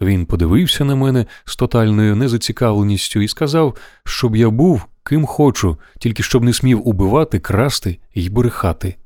Він 0.00 0.26
подивився 0.26 0.84
на 0.84 0.94
мене 0.94 1.26
з 1.44 1.56
тотальною 1.56 2.16
незацікавленістю 2.16 3.20
і 3.20 3.28
сказав, 3.28 3.76
щоб 4.04 4.36
я 4.36 4.50
був 4.50 4.86
ким 5.10 5.26
хочу, 5.26 5.76
тільки 5.98 6.22
щоб 6.22 6.44
не 6.44 6.52
смів 6.52 6.88
убивати, 6.88 7.38
красти 7.38 7.98
й 8.14 8.28
брехати. 8.28 8.96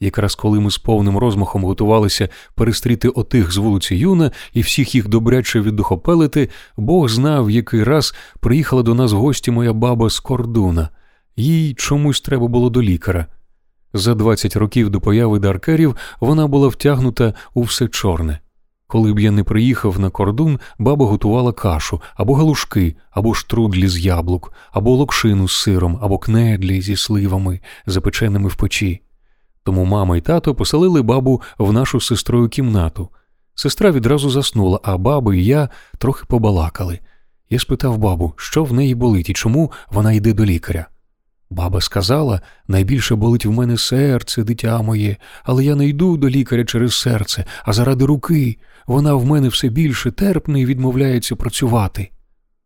Якраз 0.00 0.34
коли 0.34 0.60
ми 0.60 0.70
з 0.70 0.78
повним 0.78 1.18
розмахом 1.18 1.64
готувалися 1.64 2.28
перестріти 2.54 3.08
отих 3.08 3.52
з 3.52 3.56
вулиці 3.56 3.96
Юна 3.96 4.30
і 4.52 4.60
всіх 4.60 4.94
їх 4.94 5.08
добряче 5.08 5.60
віддухопелити, 5.60 6.48
Бог 6.76 7.08
знав, 7.08 7.50
який 7.50 7.84
раз 7.84 8.14
приїхала 8.40 8.82
до 8.82 8.94
нас 8.94 9.12
в 9.12 9.16
гості 9.16 9.50
моя 9.50 9.72
баба 9.72 10.10
з 10.10 10.20
кордуна. 10.20 10.88
Їй 11.36 11.74
чомусь 11.74 12.20
треба 12.20 12.48
було 12.48 12.70
до 12.70 12.82
лікаря. 12.82 13.26
За 13.92 14.14
20 14.14 14.56
років 14.56 14.90
до 14.90 15.00
появи 15.00 15.38
даркерів 15.38 15.96
вона 16.20 16.46
була 16.46 16.68
втягнута 16.68 17.34
у 17.54 17.62
все 17.62 17.88
чорне. 17.88 18.40
Коли 18.88 19.12
б 19.12 19.18
я 19.18 19.30
не 19.30 19.44
приїхав 19.44 20.00
на 20.00 20.10
кордон, 20.10 20.58
баба 20.78 21.06
готувала 21.06 21.52
кашу 21.52 22.00
або 22.14 22.34
галушки, 22.34 22.96
або 23.10 23.34
штрудлі 23.34 23.88
з 23.88 23.98
яблук, 23.98 24.52
або 24.72 24.94
локшину 24.94 25.48
з 25.48 25.62
сиром, 25.62 25.98
або 26.02 26.18
кнедлі 26.18 26.82
зі 26.82 26.96
сливами, 26.96 27.60
запеченими 27.86 28.48
в 28.48 28.56
печі. 28.56 29.02
Тому 29.64 29.84
мама 29.84 30.16
і 30.16 30.20
тато 30.20 30.54
поселили 30.54 31.02
бабу 31.02 31.42
в 31.58 31.72
нашу 31.72 32.00
сестрою 32.00 32.48
кімнату. 32.48 33.08
Сестра 33.54 33.90
відразу 33.90 34.30
заснула, 34.30 34.80
а 34.82 34.96
баба 34.96 35.34
і 35.34 35.44
я 35.44 35.68
трохи 35.98 36.24
побалакали. 36.28 37.00
Я 37.50 37.58
спитав 37.58 37.98
бабу, 37.98 38.32
що 38.36 38.64
в 38.64 38.72
неї 38.72 38.94
болить 38.94 39.30
і 39.30 39.32
чому 39.32 39.72
вона 39.90 40.12
йде 40.12 40.32
до 40.32 40.44
лікаря. 40.44 40.86
Баба 41.50 41.80
сказала 41.80 42.40
найбільше 42.68 43.14
болить 43.14 43.46
в 43.46 43.50
мене 43.50 43.78
серце, 43.78 44.44
дитя 44.44 44.82
моє, 44.82 45.16
але 45.44 45.64
я 45.64 45.74
не 45.74 45.86
йду 45.86 46.16
до 46.16 46.28
лікаря 46.28 46.64
через 46.64 46.96
серце, 46.96 47.44
а 47.64 47.72
заради 47.72 48.04
руки. 48.04 48.58
Вона 48.86 49.14
в 49.14 49.26
мене 49.26 49.48
все 49.48 49.68
більше 49.68 50.10
терпне 50.10 50.60
і 50.60 50.66
відмовляється 50.66 51.36
працювати. 51.36 52.10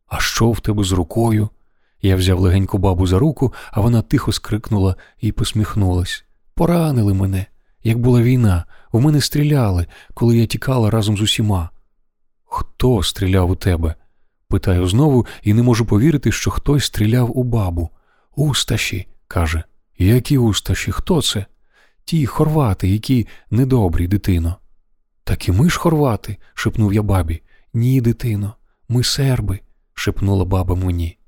А 0.08 0.20
що 0.20 0.50
в 0.50 0.60
тебе 0.60 0.84
з 0.84 0.92
рукою? 0.92 1.48
Я 2.02 2.16
взяв 2.16 2.40
легеньку 2.40 2.78
бабу 2.78 3.06
за 3.06 3.18
руку, 3.18 3.52
а 3.70 3.80
вона 3.80 4.02
тихо 4.02 4.32
скрикнула 4.32 4.96
і 5.20 5.32
посміхнулась. 5.32 6.24
Поранили 6.54 7.14
мене. 7.14 7.46
Як 7.84 7.98
була 7.98 8.22
війна, 8.22 8.64
в 8.92 9.00
мене 9.00 9.20
стріляли, 9.20 9.86
коли 10.14 10.38
я 10.38 10.46
тікала 10.46 10.90
разом 10.90 11.16
з 11.16 11.20
усіма. 11.20 11.70
Хто 12.44 13.02
стріляв 13.02 13.50
у 13.50 13.54
тебе? 13.54 13.94
Питаю 14.48 14.86
знову 14.86 15.26
і 15.42 15.54
не 15.54 15.62
можу 15.62 15.86
повірити, 15.86 16.32
що 16.32 16.50
хтось 16.50 16.84
стріляв 16.84 17.38
у 17.38 17.44
бабу. 17.44 17.90
Усташі, 18.36 19.06
каже. 19.28 19.64
Які 19.98 20.38
усташі? 20.38 20.92
Хто 20.92 21.22
це? 21.22 21.46
Ті 22.04 22.26
хорвати, 22.26 22.88
які 22.88 23.26
недобрі, 23.50 24.06
дитино. 24.06 24.56
Так 25.24 25.48
і 25.48 25.52
ми 25.52 25.70
ж 25.70 25.78
хорвати, 25.78 26.36
шепнув 26.54 26.92
я 26.92 27.02
бабі. 27.02 27.42
Ні, 27.74 28.00
дитино, 28.00 28.54
ми 28.88 29.04
серби, 29.04 29.60
шепнула 29.94 30.44
баба 30.44 30.74
мені. 30.74 31.18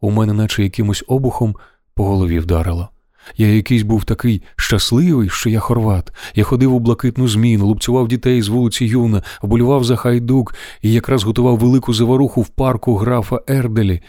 У 0.00 0.10
мене, 0.10 0.32
наче 0.32 0.62
якимось 0.62 1.04
обухом, 1.06 1.56
по 1.94 2.04
голові 2.04 2.38
вдарило. 2.38 2.88
Я 3.36 3.48
якийсь 3.48 3.82
був 3.82 4.04
такий 4.04 4.42
щасливий, 4.56 5.28
що 5.28 5.50
я 5.50 5.60
хорват. 5.60 6.12
Я 6.34 6.44
ходив 6.44 6.74
у 6.74 6.78
блакитну 6.78 7.28
зміну, 7.28 7.66
лупцював 7.66 8.08
дітей 8.08 8.42
з 8.42 8.48
вулиці 8.48 8.84
Юна, 8.84 9.22
вболював 9.42 9.84
за 9.84 9.96
хайдук 9.96 10.54
і 10.82 10.92
якраз 10.92 11.24
готував 11.24 11.58
велику 11.58 11.94
заваруху 11.94 12.42
в 12.42 12.48
парку 12.48 12.96
графа 12.96 13.40
Ерделі. 13.48 14.02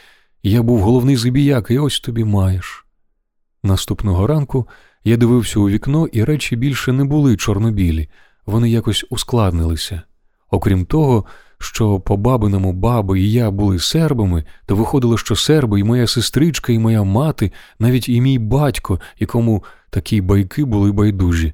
Я 0.47 0.63
був 0.63 0.79
головний 0.79 1.15
забіяк, 1.15 1.67
і 1.71 1.79
ось 1.79 1.99
тобі 1.99 2.23
маєш. 2.23 2.85
Наступного 3.63 4.27
ранку 4.27 4.67
я 5.03 5.17
дивився 5.17 5.59
у 5.59 5.69
вікно, 5.69 6.07
і 6.07 6.23
речі 6.23 6.55
більше 6.55 6.91
не 6.91 7.03
були 7.03 7.37
чорнобілі, 7.37 8.09
вони 8.45 8.69
якось 8.69 9.05
ускладнилися. 9.09 10.01
Окрім 10.51 10.85
того, 10.85 11.25
що 11.59 11.99
по 11.99 12.17
бабиному 12.17 12.73
баби 12.73 13.19
і 13.19 13.31
я 13.31 13.51
були 13.51 13.79
сербами, 13.79 14.45
то 14.65 14.75
виходило, 14.75 15.17
що 15.17 15.35
серби 15.35 15.79
і 15.79 15.83
моя 15.83 16.07
сестричка, 16.07 16.73
і 16.73 16.79
моя 16.79 17.03
мати, 17.03 17.51
навіть 17.79 18.09
і 18.09 18.21
мій 18.21 18.39
батько, 18.39 18.99
якому 19.19 19.63
такі 19.89 20.21
байки 20.21 20.65
були 20.65 20.91
байдужі. 20.91 21.53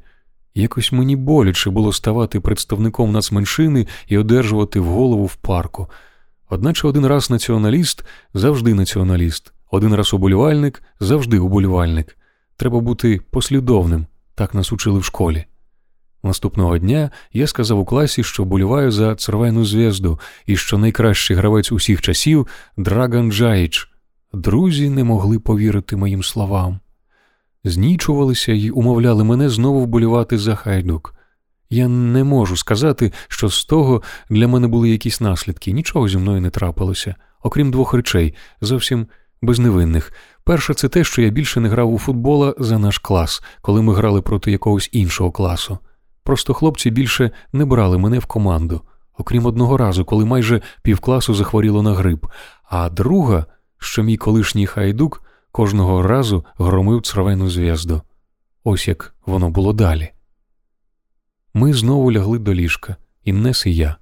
Якось 0.55 0.91
мені 0.91 1.15
боляче 1.15 1.69
було 1.69 1.93
ставати 1.93 2.39
представником 2.39 3.11
нацменшини 3.11 3.87
і 4.07 4.17
одержувати 4.17 4.79
в 4.79 4.85
голову 4.85 5.25
в 5.25 5.35
парку. 5.35 5.87
Одначе 6.51 6.87
один 6.87 7.05
раз 7.05 7.29
націоналіст 7.29 8.05
завжди 8.33 8.73
націоналіст, 8.73 9.53
один 9.71 9.95
раз 9.95 10.13
уболівальник 10.13 10.83
завжди 10.99 11.39
уболівальник. 11.39 12.17
Треба 12.55 12.79
бути 12.79 13.21
послідовним, 13.29 14.05
так 14.35 14.53
нас 14.53 14.71
учили 14.71 14.99
в 14.99 15.03
школі. 15.03 15.45
Наступного 16.23 16.77
дня 16.77 17.09
я 17.33 17.47
сказав 17.47 17.79
у 17.79 17.85
класі, 17.85 18.23
що 18.23 18.45
боліваю 18.45 18.91
за 18.91 19.15
цервену 19.15 19.65
зв'язду 19.65 20.19
і 20.45 20.57
що 20.57 20.77
найкращий 20.77 21.37
гравець 21.37 21.71
усіх 21.71 22.01
часів 22.01 22.47
Драган 22.77 23.31
Джаїч. 23.31 23.91
Друзі 24.33 24.89
не 24.89 25.03
могли 25.03 25.39
повірити 25.39 25.95
моїм 25.95 26.23
словам. 26.23 26.79
Знічувалися 27.63 28.51
і 28.51 28.69
умовляли 28.69 29.23
мене 29.23 29.49
знову 29.49 29.81
вболівати 29.81 30.37
за 30.37 30.55
хайдук. 30.55 31.15
Я 31.73 31.87
не 31.87 32.23
можу 32.23 32.57
сказати, 32.57 33.11
що 33.27 33.49
з 33.49 33.65
того 33.65 34.01
для 34.29 34.47
мене 34.47 34.67
були 34.67 34.89
якісь 34.89 35.21
наслідки, 35.21 35.71
нічого 35.71 36.07
зі 36.07 36.17
мною 36.17 36.41
не 36.41 36.49
трапилося, 36.49 37.15
окрім 37.43 37.71
двох 37.71 37.93
речей, 37.93 38.35
зовсім 38.61 39.07
безневинних. 39.41 40.13
Перше, 40.43 40.73
це 40.73 40.89
те, 40.89 41.03
що 41.03 41.21
я 41.21 41.29
більше 41.29 41.59
не 41.59 41.69
грав 41.69 41.93
у 41.93 41.99
футбола 41.99 42.55
за 42.59 42.79
наш 42.79 42.97
клас, 42.97 43.43
коли 43.61 43.81
ми 43.81 43.93
грали 43.93 44.21
проти 44.21 44.51
якогось 44.51 44.89
іншого 44.91 45.31
класу. 45.31 45.77
Просто 46.23 46.53
хлопці 46.53 46.89
більше 46.89 47.31
не 47.53 47.65
брали 47.65 47.97
мене 47.97 48.19
в 48.19 48.25
команду, 48.25 48.81
окрім 49.17 49.45
одного 49.45 49.77
разу, 49.77 50.05
коли 50.05 50.25
майже 50.25 50.61
півкласу 50.83 51.33
захворіло 51.33 51.81
на 51.81 51.93
грип, 51.93 52.25
а 52.63 52.89
друга, 52.89 53.45
що 53.79 54.03
мій 54.03 54.17
колишній 54.17 54.67
хайдук 54.67 55.23
кожного 55.51 56.01
разу 56.01 56.45
громив 56.57 57.01
цервену 57.01 57.49
зв'язду. 57.49 58.01
Ось 58.63 58.87
як 58.87 59.15
воно 59.25 59.49
було 59.49 59.73
далі. 59.73 60.11
Ми 61.53 61.73
знову 61.73 62.11
лягли 62.11 62.39
до 62.39 62.53
ліжка, 62.53 62.95
Іннес 63.23 63.65
і 63.65 63.75
я. 63.75 63.95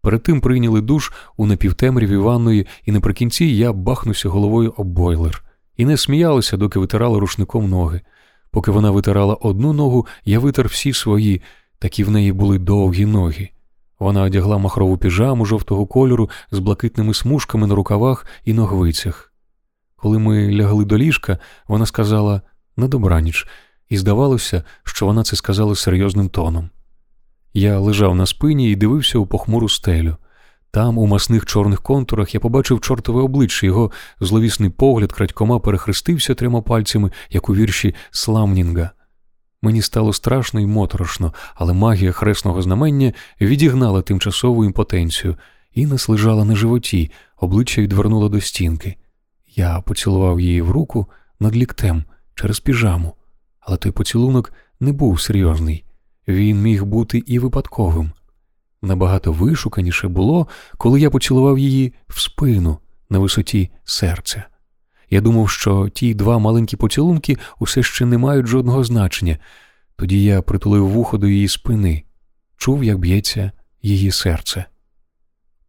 Перед 0.00 0.22
тим 0.22 0.40
прийняли 0.40 0.80
душ 0.80 1.12
у 1.36 1.46
напівтемряві 1.46 2.16
ванної, 2.16 2.66
і 2.84 2.92
наприкінці 2.92 3.44
я 3.44 3.72
бахнувся 3.72 4.28
головою 4.28 4.74
об 4.76 4.86
бойлер. 4.86 5.44
І 5.76 5.84
не 5.84 5.96
сміялася, 5.96 6.56
доки 6.56 6.78
витирала 6.78 7.20
рушником 7.20 7.70
ноги. 7.70 8.00
Поки 8.50 8.70
вона 8.70 8.90
витирала 8.90 9.34
одну 9.34 9.72
ногу, 9.72 10.06
я 10.24 10.38
витер 10.38 10.68
всі 10.68 10.92
свої, 10.92 11.42
такі 11.78 12.04
в 12.04 12.10
неї 12.10 12.32
були 12.32 12.58
довгі 12.58 13.06
ноги. 13.06 13.50
Вона 13.98 14.22
одягла 14.22 14.58
махрову 14.58 14.98
піжаму 14.98 15.46
жовтого 15.46 15.86
кольору 15.86 16.30
з 16.50 16.58
блакитними 16.58 17.14
смужками 17.14 17.66
на 17.66 17.74
рукавах 17.74 18.26
і 18.44 18.52
ногвицях. 18.52 19.32
Коли 19.96 20.18
ми 20.18 20.52
лягли 20.52 20.84
до 20.84 20.98
ліжка, 20.98 21.38
вона 21.68 21.86
сказала 21.86 22.42
на 22.76 22.88
добраніч, 22.88 23.46
і 23.88 23.96
здавалося, 23.96 24.64
що 24.84 25.06
вона 25.06 25.22
це 25.22 25.36
сказала 25.36 25.74
серйозним 25.74 26.28
тоном. 26.28 26.70
Я 27.54 27.78
лежав 27.78 28.14
на 28.14 28.26
спині 28.26 28.70
і 28.70 28.76
дивився 28.76 29.18
у 29.18 29.26
похмуру 29.26 29.68
стелю. 29.68 30.16
Там, 30.70 30.98
у 30.98 31.06
масних 31.06 31.46
чорних 31.46 31.82
контурах, 31.82 32.34
я 32.34 32.40
побачив 32.40 32.80
чортове 32.80 33.22
обличчя, 33.22 33.66
його 33.66 33.90
зловісний 34.20 34.70
погляд 34.70 35.12
крадькома 35.12 35.58
перехрестився 35.58 36.34
трьома 36.34 36.62
пальцями, 36.62 37.10
як 37.30 37.48
у 37.48 37.54
вірші 37.54 37.94
Сламнінга. 38.10 38.90
Мені 39.62 39.82
стало 39.82 40.12
страшно 40.12 40.60
і 40.60 40.66
моторошно, 40.66 41.34
але 41.54 41.72
магія 41.72 42.12
хресного 42.12 42.62
знамення 42.62 43.12
відігнала 43.40 44.02
тимчасову 44.02 44.64
імпотенцію. 44.64 45.36
Інес 45.74 46.08
лежала 46.08 46.44
на 46.44 46.56
животі, 46.56 47.10
обличчя 47.40 47.82
відвернуло 47.82 48.28
до 48.28 48.40
стінки. 48.40 48.96
Я 49.56 49.80
поцілував 49.80 50.40
її 50.40 50.62
в 50.62 50.70
руку 50.70 51.06
над 51.40 51.56
ліктем 51.56 52.04
через 52.34 52.60
піжаму, 52.60 53.14
але 53.60 53.76
той 53.76 53.92
поцілунок 53.92 54.52
не 54.80 54.92
був 54.92 55.20
серйозний. 55.20 55.84
Він 56.28 56.62
міг 56.62 56.84
бути 56.84 57.22
і 57.26 57.38
випадковим. 57.38 58.12
Набагато 58.82 59.32
вишуканіше 59.32 60.08
було, 60.08 60.48
коли 60.78 61.00
я 61.00 61.10
поцілував 61.10 61.58
її 61.58 61.94
в 62.08 62.20
спину 62.20 62.78
на 63.10 63.18
висоті 63.18 63.70
серця. 63.84 64.44
Я 65.10 65.20
думав, 65.20 65.50
що 65.50 65.88
ті 65.88 66.14
два 66.14 66.38
маленькі 66.38 66.76
поцілунки 66.76 67.36
усе 67.58 67.82
ще 67.82 68.06
не 68.06 68.18
мають 68.18 68.46
жодного 68.46 68.84
значення. 68.84 69.38
Тоді 69.96 70.24
я 70.24 70.42
притулив 70.42 70.88
вухо 70.88 71.18
до 71.18 71.26
її 71.26 71.48
спини, 71.48 72.04
чув, 72.56 72.84
як 72.84 72.98
б'ється 72.98 73.52
її 73.82 74.10
серце. 74.10 74.64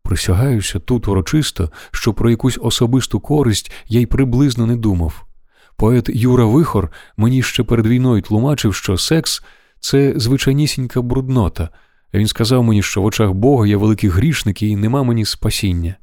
Присягаюся 0.03 0.79
тут 0.79 1.07
урочисто, 1.07 1.71
що 1.91 2.13
про 2.13 2.29
якусь 2.29 2.59
особисту 2.61 3.19
користь 3.19 3.71
я 3.87 3.99
й 3.99 4.05
приблизно 4.05 4.65
не 4.65 4.75
думав. 4.75 5.25
Поет 5.77 6.09
Юра 6.09 6.45
Вихор 6.45 6.91
мені 7.17 7.43
ще 7.43 7.63
перед 7.63 7.87
війною 7.87 8.21
тлумачив, 8.21 8.75
що 8.75 8.97
секс 8.97 9.43
це 9.85 10.13
звичайнісінька 10.15 11.01
бруднота. 11.01 11.69
Він 12.13 12.27
сказав 12.27 12.63
мені, 12.63 12.83
що 12.83 13.01
в 13.01 13.05
очах 13.05 13.33
Бога 13.33 13.67
є 13.67 13.77
великий 13.77 14.09
грішник 14.09 14.61
і 14.61 14.75
нема 14.75 15.03
мені 15.03 15.25
спасіння. 15.25 15.95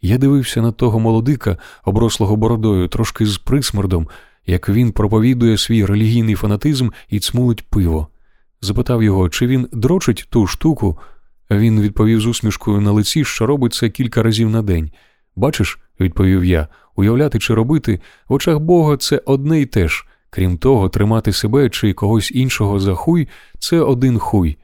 Я 0.00 0.18
дивився 0.18 0.62
на 0.62 0.72
того 0.72 1.00
молодика, 1.00 1.58
оброслого 1.84 2.36
бородою, 2.36 2.88
трошки 2.88 3.26
з 3.26 3.38
присмердом, 3.38 4.08
як 4.46 4.68
він 4.68 4.92
проповідує 4.92 5.58
свій 5.58 5.84
релігійний 5.84 6.34
фанатизм 6.34 6.88
і 7.10 7.20
цмулить 7.20 7.70
пиво. 7.70 8.08
Запитав 8.60 9.02
його, 9.02 9.28
чи 9.28 9.46
він 9.46 9.68
дрочить 9.72 10.26
ту 10.30 10.46
штуку. 10.46 10.98
Він 11.50 11.80
відповів 11.80 12.20
з 12.20 12.26
усмішкою 12.26 12.80
на 12.80 12.92
лиці, 12.92 13.24
що 13.24 13.46
робить 13.46 13.74
це 13.74 13.90
кілька 13.90 14.22
разів 14.22 14.50
на 14.50 14.62
день. 14.62 14.90
Бачиш, 15.36 15.78
відповів 16.00 16.44
я, 16.44 16.68
уявляти 16.96 17.38
чи 17.38 17.54
робити 17.54 18.00
в 18.28 18.32
очах 18.32 18.58
Бога 18.58 18.96
це 18.96 19.22
одне 19.26 19.60
й 19.60 19.66
те 19.66 19.88
ж. 19.88 20.06
Крім 20.34 20.58
того, 20.58 20.88
тримати 20.88 21.32
себе 21.32 21.70
чи 21.70 21.92
когось 21.92 22.30
іншого 22.34 22.80
за 22.80 22.94
хуй 22.94 23.28
це 23.58 23.80
один 23.80 24.18
хуй. 24.18 24.58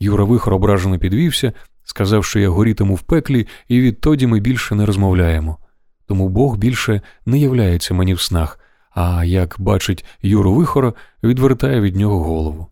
Юра 0.00 0.24
вихор 0.24 0.54
ображено 0.54 0.98
підвівся, 0.98 1.52
сказав, 1.84 2.24
що 2.24 2.38
я 2.38 2.48
горітиму 2.48 2.94
в 2.94 3.00
пеклі, 3.00 3.46
і 3.68 3.80
відтоді 3.80 4.26
ми 4.26 4.40
більше 4.40 4.74
не 4.74 4.86
розмовляємо. 4.86 5.58
Тому 6.06 6.28
Бог 6.28 6.56
більше 6.56 7.00
не 7.26 7.38
являється 7.38 7.94
мені 7.94 8.14
в 8.14 8.20
снах, 8.20 8.60
а 8.90 9.24
як 9.24 9.56
бачить 9.58 10.04
Юру 10.22 10.54
вихора, 10.54 10.92
відвертає 11.22 11.80
від 11.80 11.96
нього 11.96 12.22
голову. 12.22 12.66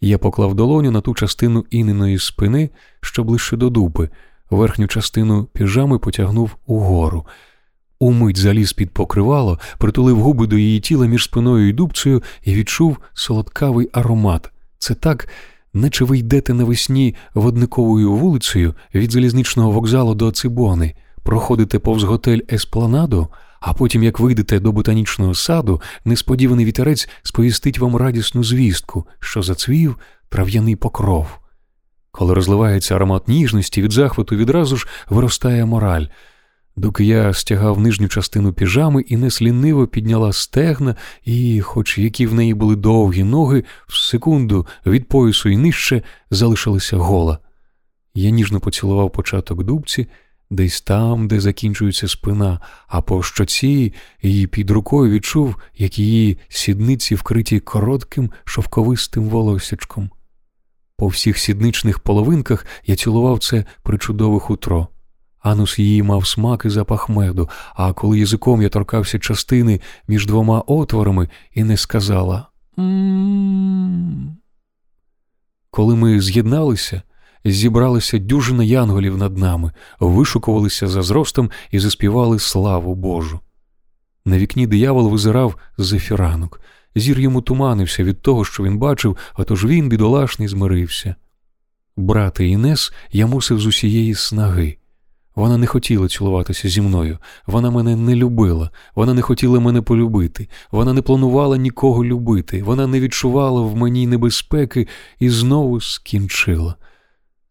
Я 0.00 0.18
поклав 0.18 0.54
долоню 0.54 0.90
на 0.90 1.00
ту 1.00 1.14
частину 1.14 1.64
іниної 1.70 2.18
спини, 2.18 2.70
що 3.00 3.24
ближче 3.24 3.56
до 3.56 3.70
дупи, 3.70 4.08
верхню 4.50 4.86
частину 4.86 5.44
піжами 5.44 5.98
потягнув 5.98 6.56
угору. 6.66 7.26
Умить 8.02 8.36
заліз 8.36 8.72
під 8.72 8.90
покривало, 8.90 9.58
притулив 9.78 10.20
губи 10.20 10.46
до 10.46 10.58
її 10.58 10.80
тіла 10.80 11.06
між 11.06 11.24
спиною 11.24 11.68
і 11.68 11.72
дубцею 11.72 12.22
і 12.44 12.54
відчув 12.54 12.96
солодкавий 13.14 13.88
аромат. 13.92 14.50
Це 14.78 14.94
так, 14.94 15.28
наче 15.74 16.04
ви 16.04 16.18
йдете 16.18 16.54
навесні 16.54 17.14
водниковою 17.34 18.12
вулицею 18.12 18.74
від 18.94 19.12
залізничного 19.12 19.70
вокзалу 19.70 20.14
до 20.14 20.30
Цибони, 20.30 20.94
проходите 21.22 21.78
повз 21.78 22.02
готель 22.02 22.40
Еспланадо, 22.52 23.28
а 23.60 23.72
потім, 23.72 24.02
як 24.02 24.20
вийдете 24.20 24.60
до 24.60 24.72
ботанічного 24.72 25.34
саду, 25.34 25.82
несподіваний 26.04 26.64
вітерець 26.64 27.08
сповістить 27.22 27.78
вам 27.78 27.96
радісну 27.96 28.44
звістку, 28.44 29.06
що 29.18 29.42
зацвів 29.42 29.96
трав'яний 30.28 30.76
покров. 30.76 31.26
Коли 32.10 32.34
розливається 32.34 32.94
аромат 32.94 33.28
ніжності, 33.28 33.82
від 33.82 33.92
захвату 33.92 34.36
відразу 34.36 34.76
ж 34.76 34.88
виростає 35.10 35.64
мораль. 35.64 36.06
Доки 36.76 37.04
я 37.04 37.32
стягав 37.32 37.80
нижню 37.80 38.08
частину 38.08 38.52
піжами 38.52 39.02
і 39.02 39.16
неслінниво 39.16 39.86
підняла 39.86 40.32
стегна, 40.32 40.96
і, 41.24 41.60
хоч 41.60 41.98
які 41.98 42.26
в 42.26 42.34
неї 42.34 42.54
були 42.54 42.76
довгі 42.76 43.24
ноги, 43.24 43.64
в 43.88 43.96
секунду 43.96 44.66
від 44.86 45.08
поясу 45.08 45.48
і 45.48 45.56
нижче 45.56 46.02
залишилася 46.30 46.96
гола. 46.96 47.38
Я 48.14 48.30
ніжно 48.30 48.60
поцілував 48.60 49.12
початок 49.12 49.64
дубці, 49.64 50.06
десь 50.50 50.80
там, 50.80 51.28
де 51.28 51.40
закінчується 51.40 52.08
спина, 52.08 52.60
а 52.86 53.00
по 53.00 53.22
щоці 53.22 53.92
і 54.22 54.46
під 54.46 54.70
рукою 54.70 55.12
відчув, 55.12 55.56
як 55.78 55.98
її 55.98 56.38
сідниці 56.48 57.14
вкриті 57.14 57.60
коротким 57.60 58.30
шовковистим 58.44 59.24
волосячком. 59.24 60.10
По 60.96 61.06
всіх 61.06 61.38
сідничних 61.38 61.98
половинках 61.98 62.66
я 62.86 62.96
цілував 62.96 63.38
це 63.38 63.64
причудове 63.82 64.40
хутро. 64.40 64.88
Анус 65.40 65.78
її 65.78 66.02
мав 66.02 66.26
смак 66.26 66.62
і 66.64 66.68
запах 66.68 67.08
меду, 67.08 67.48
а 67.74 67.92
коли 67.92 68.18
язиком 68.18 68.62
я 68.62 68.68
торкався 68.68 69.18
частини 69.18 69.80
між 70.08 70.26
двома 70.26 70.60
отворами 70.60 71.28
і 71.54 71.64
не 71.64 71.76
сказала 71.76 72.46
«М-м-м». 72.78 74.36
Коли 75.70 75.96
ми 75.96 76.20
з'єдналися, 76.20 77.02
зібралися 77.44 78.18
дюжина 78.18 78.64
янголів 78.64 79.16
над 79.16 79.38
нами, 79.38 79.72
вишукувалися 80.00 80.88
за 80.88 81.02
зростом 81.02 81.50
і 81.70 81.78
заспівали 81.78 82.38
славу 82.38 82.94
Божу. 82.94 83.40
На 84.24 84.38
вікні 84.38 84.66
диявол 84.66 85.10
визирав 85.10 85.56
з 85.78 85.92
ефіранок. 85.92 86.60
Зір 86.94 87.20
йому 87.20 87.42
туманився 87.42 88.04
від 88.04 88.22
того, 88.22 88.44
що 88.44 88.62
він 88.62 88.78
бачив, 88.78 89.16
отож 89.36 89.64
він, 89.64 89.88
бідолашний, 89.88 90.48
змирився. 90.48 91.14
Брати 91.96 92.48
Інес 92.48 92.92
я 93.12 93.26
мусив 93.26 93.60
з 93.60 93.66
усієї 93.66 94.14
снаги. 94.14 94.79
Вона 95.34 95.58
не 95.58 95.66
хотіла 95.66 96.08
цілуватися 96.08 96.68
зі 96.68 96.80
мною, 96.80 97.18
вона 97.46 97.70
мене 97.70 97.96
не 97.96 98.14
любила, 98.14 98.70
вона 98.94 99.14
не 99.14 99.22
хотіла 99.22 99.60
мене 99.60 99.82
полюбити, 99.82 100.48
вона 100.70 100.92
не 100.92 101.02
планувала 101.02 101.56
нікого 101.56 102.04
любити, 102.04 102.62
вона 102.62 102.86
не 102.86 103.00
відчувала 103.00 103.60
в 103.60 103.76
мені 103.76 104.06
небезпеки 104.06 104.88
і 105.18 105.30
знову 105.30 105.80
скінчила. 105.80 106.74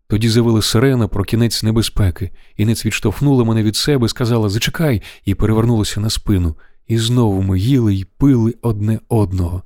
Тоді 0.07 0.29
завила 0.29 0.61
сирена 0.61 1.07
про 1.07 1.23
кінець 1.23 1.63
небезпеки, 1.63 2.31
інець 2.57 2.85
відштовхнула 2.85 3.43
мене 3.43 3.63
від 3.63 3.75
себе, 3.75 4.07
сказала 4.07 4.49
Зачекай, 4.49 5.01
і 5.25 5.35
перевернулася 5.35 5.99
на 5.99 6.09
спину. 6.09 6.55
І 6.87 6.97
знову 6.97 7.41
ми 7.41 7.59
їли 7.59 7.95
й 7.95 8.05
пили 8.17 8.55
одне 8.61 8.99
одного. 9.09 9.63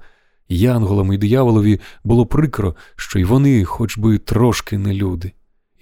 Янголам 0.49 1.13
і 1.13 1.17
дияволові 1.17 1.80
було 2.04 2.26
прикро, 2.26 2.76
що 2.95 3.19
й 3.19 3.23
вони, 3.23 3.65
хоч 3.65 3.97
би 3.97 4.17
трошки 4.17 4.78
не 4.78 4.93
люди. 4.93 5.32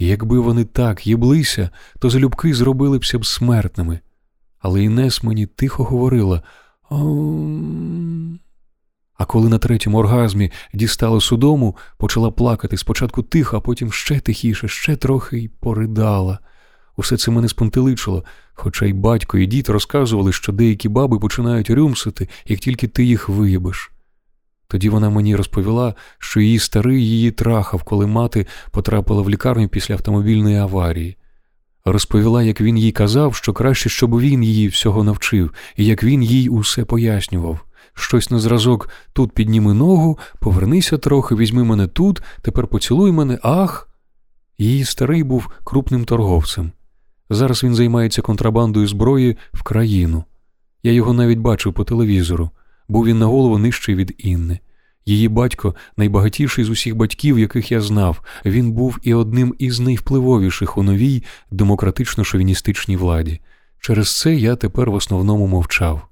Якби 0.01 0.39
вони 0.39 0.63
так 0.63 1.07
їблися, 1.07 1.69
то 1.99 2.09
залюбки 2.09 2.53
зробили 2.53 2.97
бся 2.97 3.19
б 3.19 3.25
смертними. 3.25 3.99
Але 4.59 4.83
Інес 4.83 5.23
мені 5.23 5.45
тихо 5.45 5.83
говорила. 5.83 6.41
А 9.17 9.25
коли 9.25 9.49
на 9.49 9.57
третьому 9.57 9.97
оргазмі 9.97 10.51
дістала 10.73 11.21
судому, 11.21 11.75
почала 11.97 12.31
плакати 12.31 12.77
спочатку 12.77 13.23
тихо, 13.23 13.57
а 13.57 13.59
потім 13.59 13.91
ще 13.91 14.19
тихіше, 14.19 14.67
ще 14.67 14.95
трохи 14.95 15.37
й 15.37 15.47
поридала. 15.47 16.39
Усе 16.97 17.17
це 17.17 17.31
мене 17.31 17.47
спонтеличило, 17.49 18.23
хоча 18.53 18.85
й 18.85 18.93
батько, 18.93 19.37
і 19.37 19.45
дід 19.45 19.69
розказували, 19.69 20.33
що 20.33 20.51
деякі 20.51 20.89
баби 20.89 21.19
починають 21.19 21.69
рюмсити, 21.69 22.29
як 22.45 22.59
тільки 22.59 22.87
ти 22.87 23.03
їх 23.03 23.29
виїбеш. 23.29 23.90
Тоді 24.71 24.89
вона 24.89 25.09
мені 25.09 25.35
розповіла, 25.35 25.95
що 26.19 26.41
її 26.41 26.59
старий 26.59 27.05
її 27.05 27.31
трахав, 27.31 27.83
коли 27.83 28.07
мати 28.07 28.45
потрапила 28.71 29.21
в 29.21 29.29
лікарню 29.29 29.67
після 29.67 29.93
автомобільної 29.93 30.57
аварії. 30.57 31.17
Розповіла, 31.85 32.43
як 32.43 32.61
він 32.61 32.77
їй 32.77 32.91
казав, 32.91 33.35
що 33.35 33.53
краще, 33.53 33.89
щоб 33.89 34.19
він 34.19 34.43
її 34.43 34.67
всього 34.67 35.03
навчив, 35.03 35.51
і 35.75 35.85
як 35.85 36.03
він 36.03 36.23
їй 36.23 36.49
усе 36.49 36.85
пояснював. 36.85 37.59
Щось 37.93 38.31
на 38.31 38.39
зразок 38.39 38.89
тут 39.13 39.31
підніми 39.31 39.73
ногу, 39.73 40.19
повернися 40.39 40.97
трохи, 40.97 41.35
візьми 41.35 41.63
мене 41.63 41.87
тут, 41.87 42.21
тепер 42.41 42.67
поцілуй 42.67 43.11
мене, 43.11 43.39
ах. 43.43 43.89
Її 44.57 44.85
старий 44.85 45.23
був 45.23 45.49
крупним 45.63 46.05
торговцем. 46.05 46.71
Зараз 47.29 47.63
він 47.63 47.75
займається 47.75 48.21
контрабандою 48.21 48.87
зброї 48.87 49.37
в 49.53 49.63
країну. 49.63 50.23
Я 50.83 50.91
його 50.91 51.13
навіть 51.13 51.39
бачив 51.39 51.73
по 51.73 51.83
телевізору. 51.83 52.49
Був 52.87 53.05
він 53.05 53.19
на 53.19 53.25
голову 53.25 53.57
нижчий 53.57 53.95
від 53.95 54.15
Інни. 54.17 54.59
Її 55.05 55.27
батько 55.27 55.75
найбагатіший 55.97 56.65
з 56.65 56.69
усіх 56.69 56.95
батьків, 56.95 57.39
яких 57.39 57.71
я 57.71 57.81
знав, 57.81 58.21
він 58.45 58.71
був 58.71 58.99
і 59.01 59.13
одним 59.13 59.55
із 59.59 59.79
найвпливовіших 59.79 60.77
у 60.77 60.83
новій 60.83 61.23
демократично-шовіністичній 61.51 62.97
владі. 62.97 63.39
Через 63.79 64.19
це 64.19 64.35
я 64.35 64.55
тепер 64.55 64.91
в 64.91 64.93
основному 64.93 65.47
мовчав. 65.47 66.07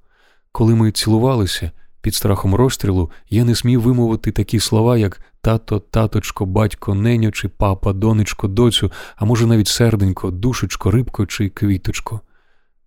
Коли 0.51 0.75
ми 0.75 0.91
цілувалися, 0.91 1.71
під 2.01 2.15
страхом 2.15 2.55
розстрілу, 2.55 3.11
я 3.29 3.45
не 3.45 3.55
смів 3.55 3.81
вимовити 3.81 4.31
такі 4.31 4.59
слова, 4.59 4.97
як 4.97 5.21
тато, 5.41 5.79
таточко, 5.79 6.45
батько, 6.45 6.95
неньо 6.95 7.31
чи 7.31 7.47
папа, 7.47 7.93
донечко, 7.93 8.47
доцю, 8.47 8.91
а 9.15 9.25
може 9.25 9.45
навіть 9.45 9.67
серденько, 9.67 10.31
душечко, 10.31 10.91
рибко 10.91 11.25
чи 11.25 11.49
квіточко. 11.49 12.21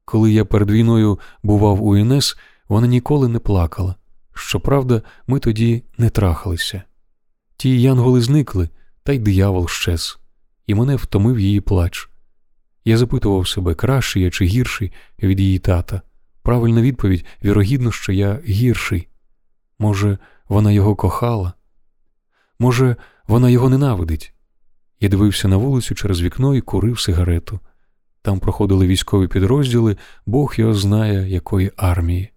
Коли 0.04 0.32
я 0.32 0.44
перед 0.44 0.70
війною 0.70 1.18
бував 1.42 1.84
у 1.84 1.96
Інес, 1.96 2.36
вона 2.68 2.86
ніколи 2.86 3.28
не 3.28 3.38
плакала. 3.38 3.94
Щоправда, 4.34 5.02
ми 5.26 5.38
тоді 5.38 5.82
не 5.98 6.10
трахалися. 6.10 6.82
Ті 7.56 7.80
янголи 7.82 8.20
зникли, 8.20 8.68
та 9.02 9.12
й 9.12 9.18
диявол 9.18 9.68
щез, 9.68 10.18
і 10.66 10.74
мене 10.74 10.96
втомив 10.96 11.40
її 11.40 11.60
плач. 11.60 12.08
Я 12.84 12.98
запитував 12.98 13.48
себе, 13.48 13.74
кращий 13.74 14.22
я 14.22 14.30
чи 14.30 14.44
гірший 14.44 14.92
від 15.22 15.40
її 15.40 15.58
тата. 15.58 16.02
Правильна 16.42 16.82
відповідь 16.82 17.24
вірогідно, 17.44 17.92
що 17.92 18.12
я 18.12 18.40
гірший. 18.44 19.08
Може, 19.78 20.18
вона 20.48 20.72
його 20.72 20.96
кохала? 20.96 21.52
Може, 22.58 22.96
вона 23.26 23.50
його 23.50 23.68
ненавидить? 23.68 24.34
Я 25.00 25.08
дивився 25.08 25.48
на 25.48 25.56
вулицю 25.56 25.94
через 25.94 26.22
вікно 26.22 26.54
і 26.54 26.60
курив 26.60 27.00
сигарету. 27.00 27.60
Там 28.22 28.40
проходили 28.40 28.86
військові 28.86 29.28
підрозділи, 29.28 29.96
Бог 30.26 30.54
його 30.56 30.74
знає, 30.74 31.30
якої 31.30 31.72
армії. 31.76 32.31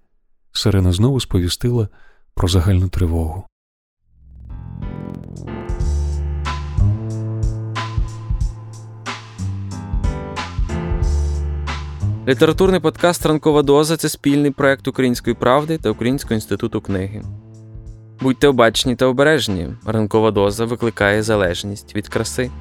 Сирена 0.57 0.91
знову 0.91 1.19
сповістила 1.19 1.87
про 2.33 2.47
загальну 2.47 2.89
тривогу. 2.89 3.43
Літературний 12.27 12.79
подкаст 12.79 13.25
Ранкова 13.25 13.61
доза 13.61 13.97
це 13.97 14.09
спільний 14.09 14.51
проект 14.51 14.87
Української 14.87 15.35
правди 15.35 15.77
та 15.77 15.89
Українського 15.89 16.35
інституту 16.35 16.81
книги. 16.81 17.23
Будьте 18.21 18.47
обачні 18.47 18.95
та 18.95 19.05
обережні. 19.05 19.69
Ранкова 19.85 20.31
доза 20.31 20.65
викликає 20.65 21.23
залежність 21.23 21.95
від 21.95 22.07
краси. 22.07 22.51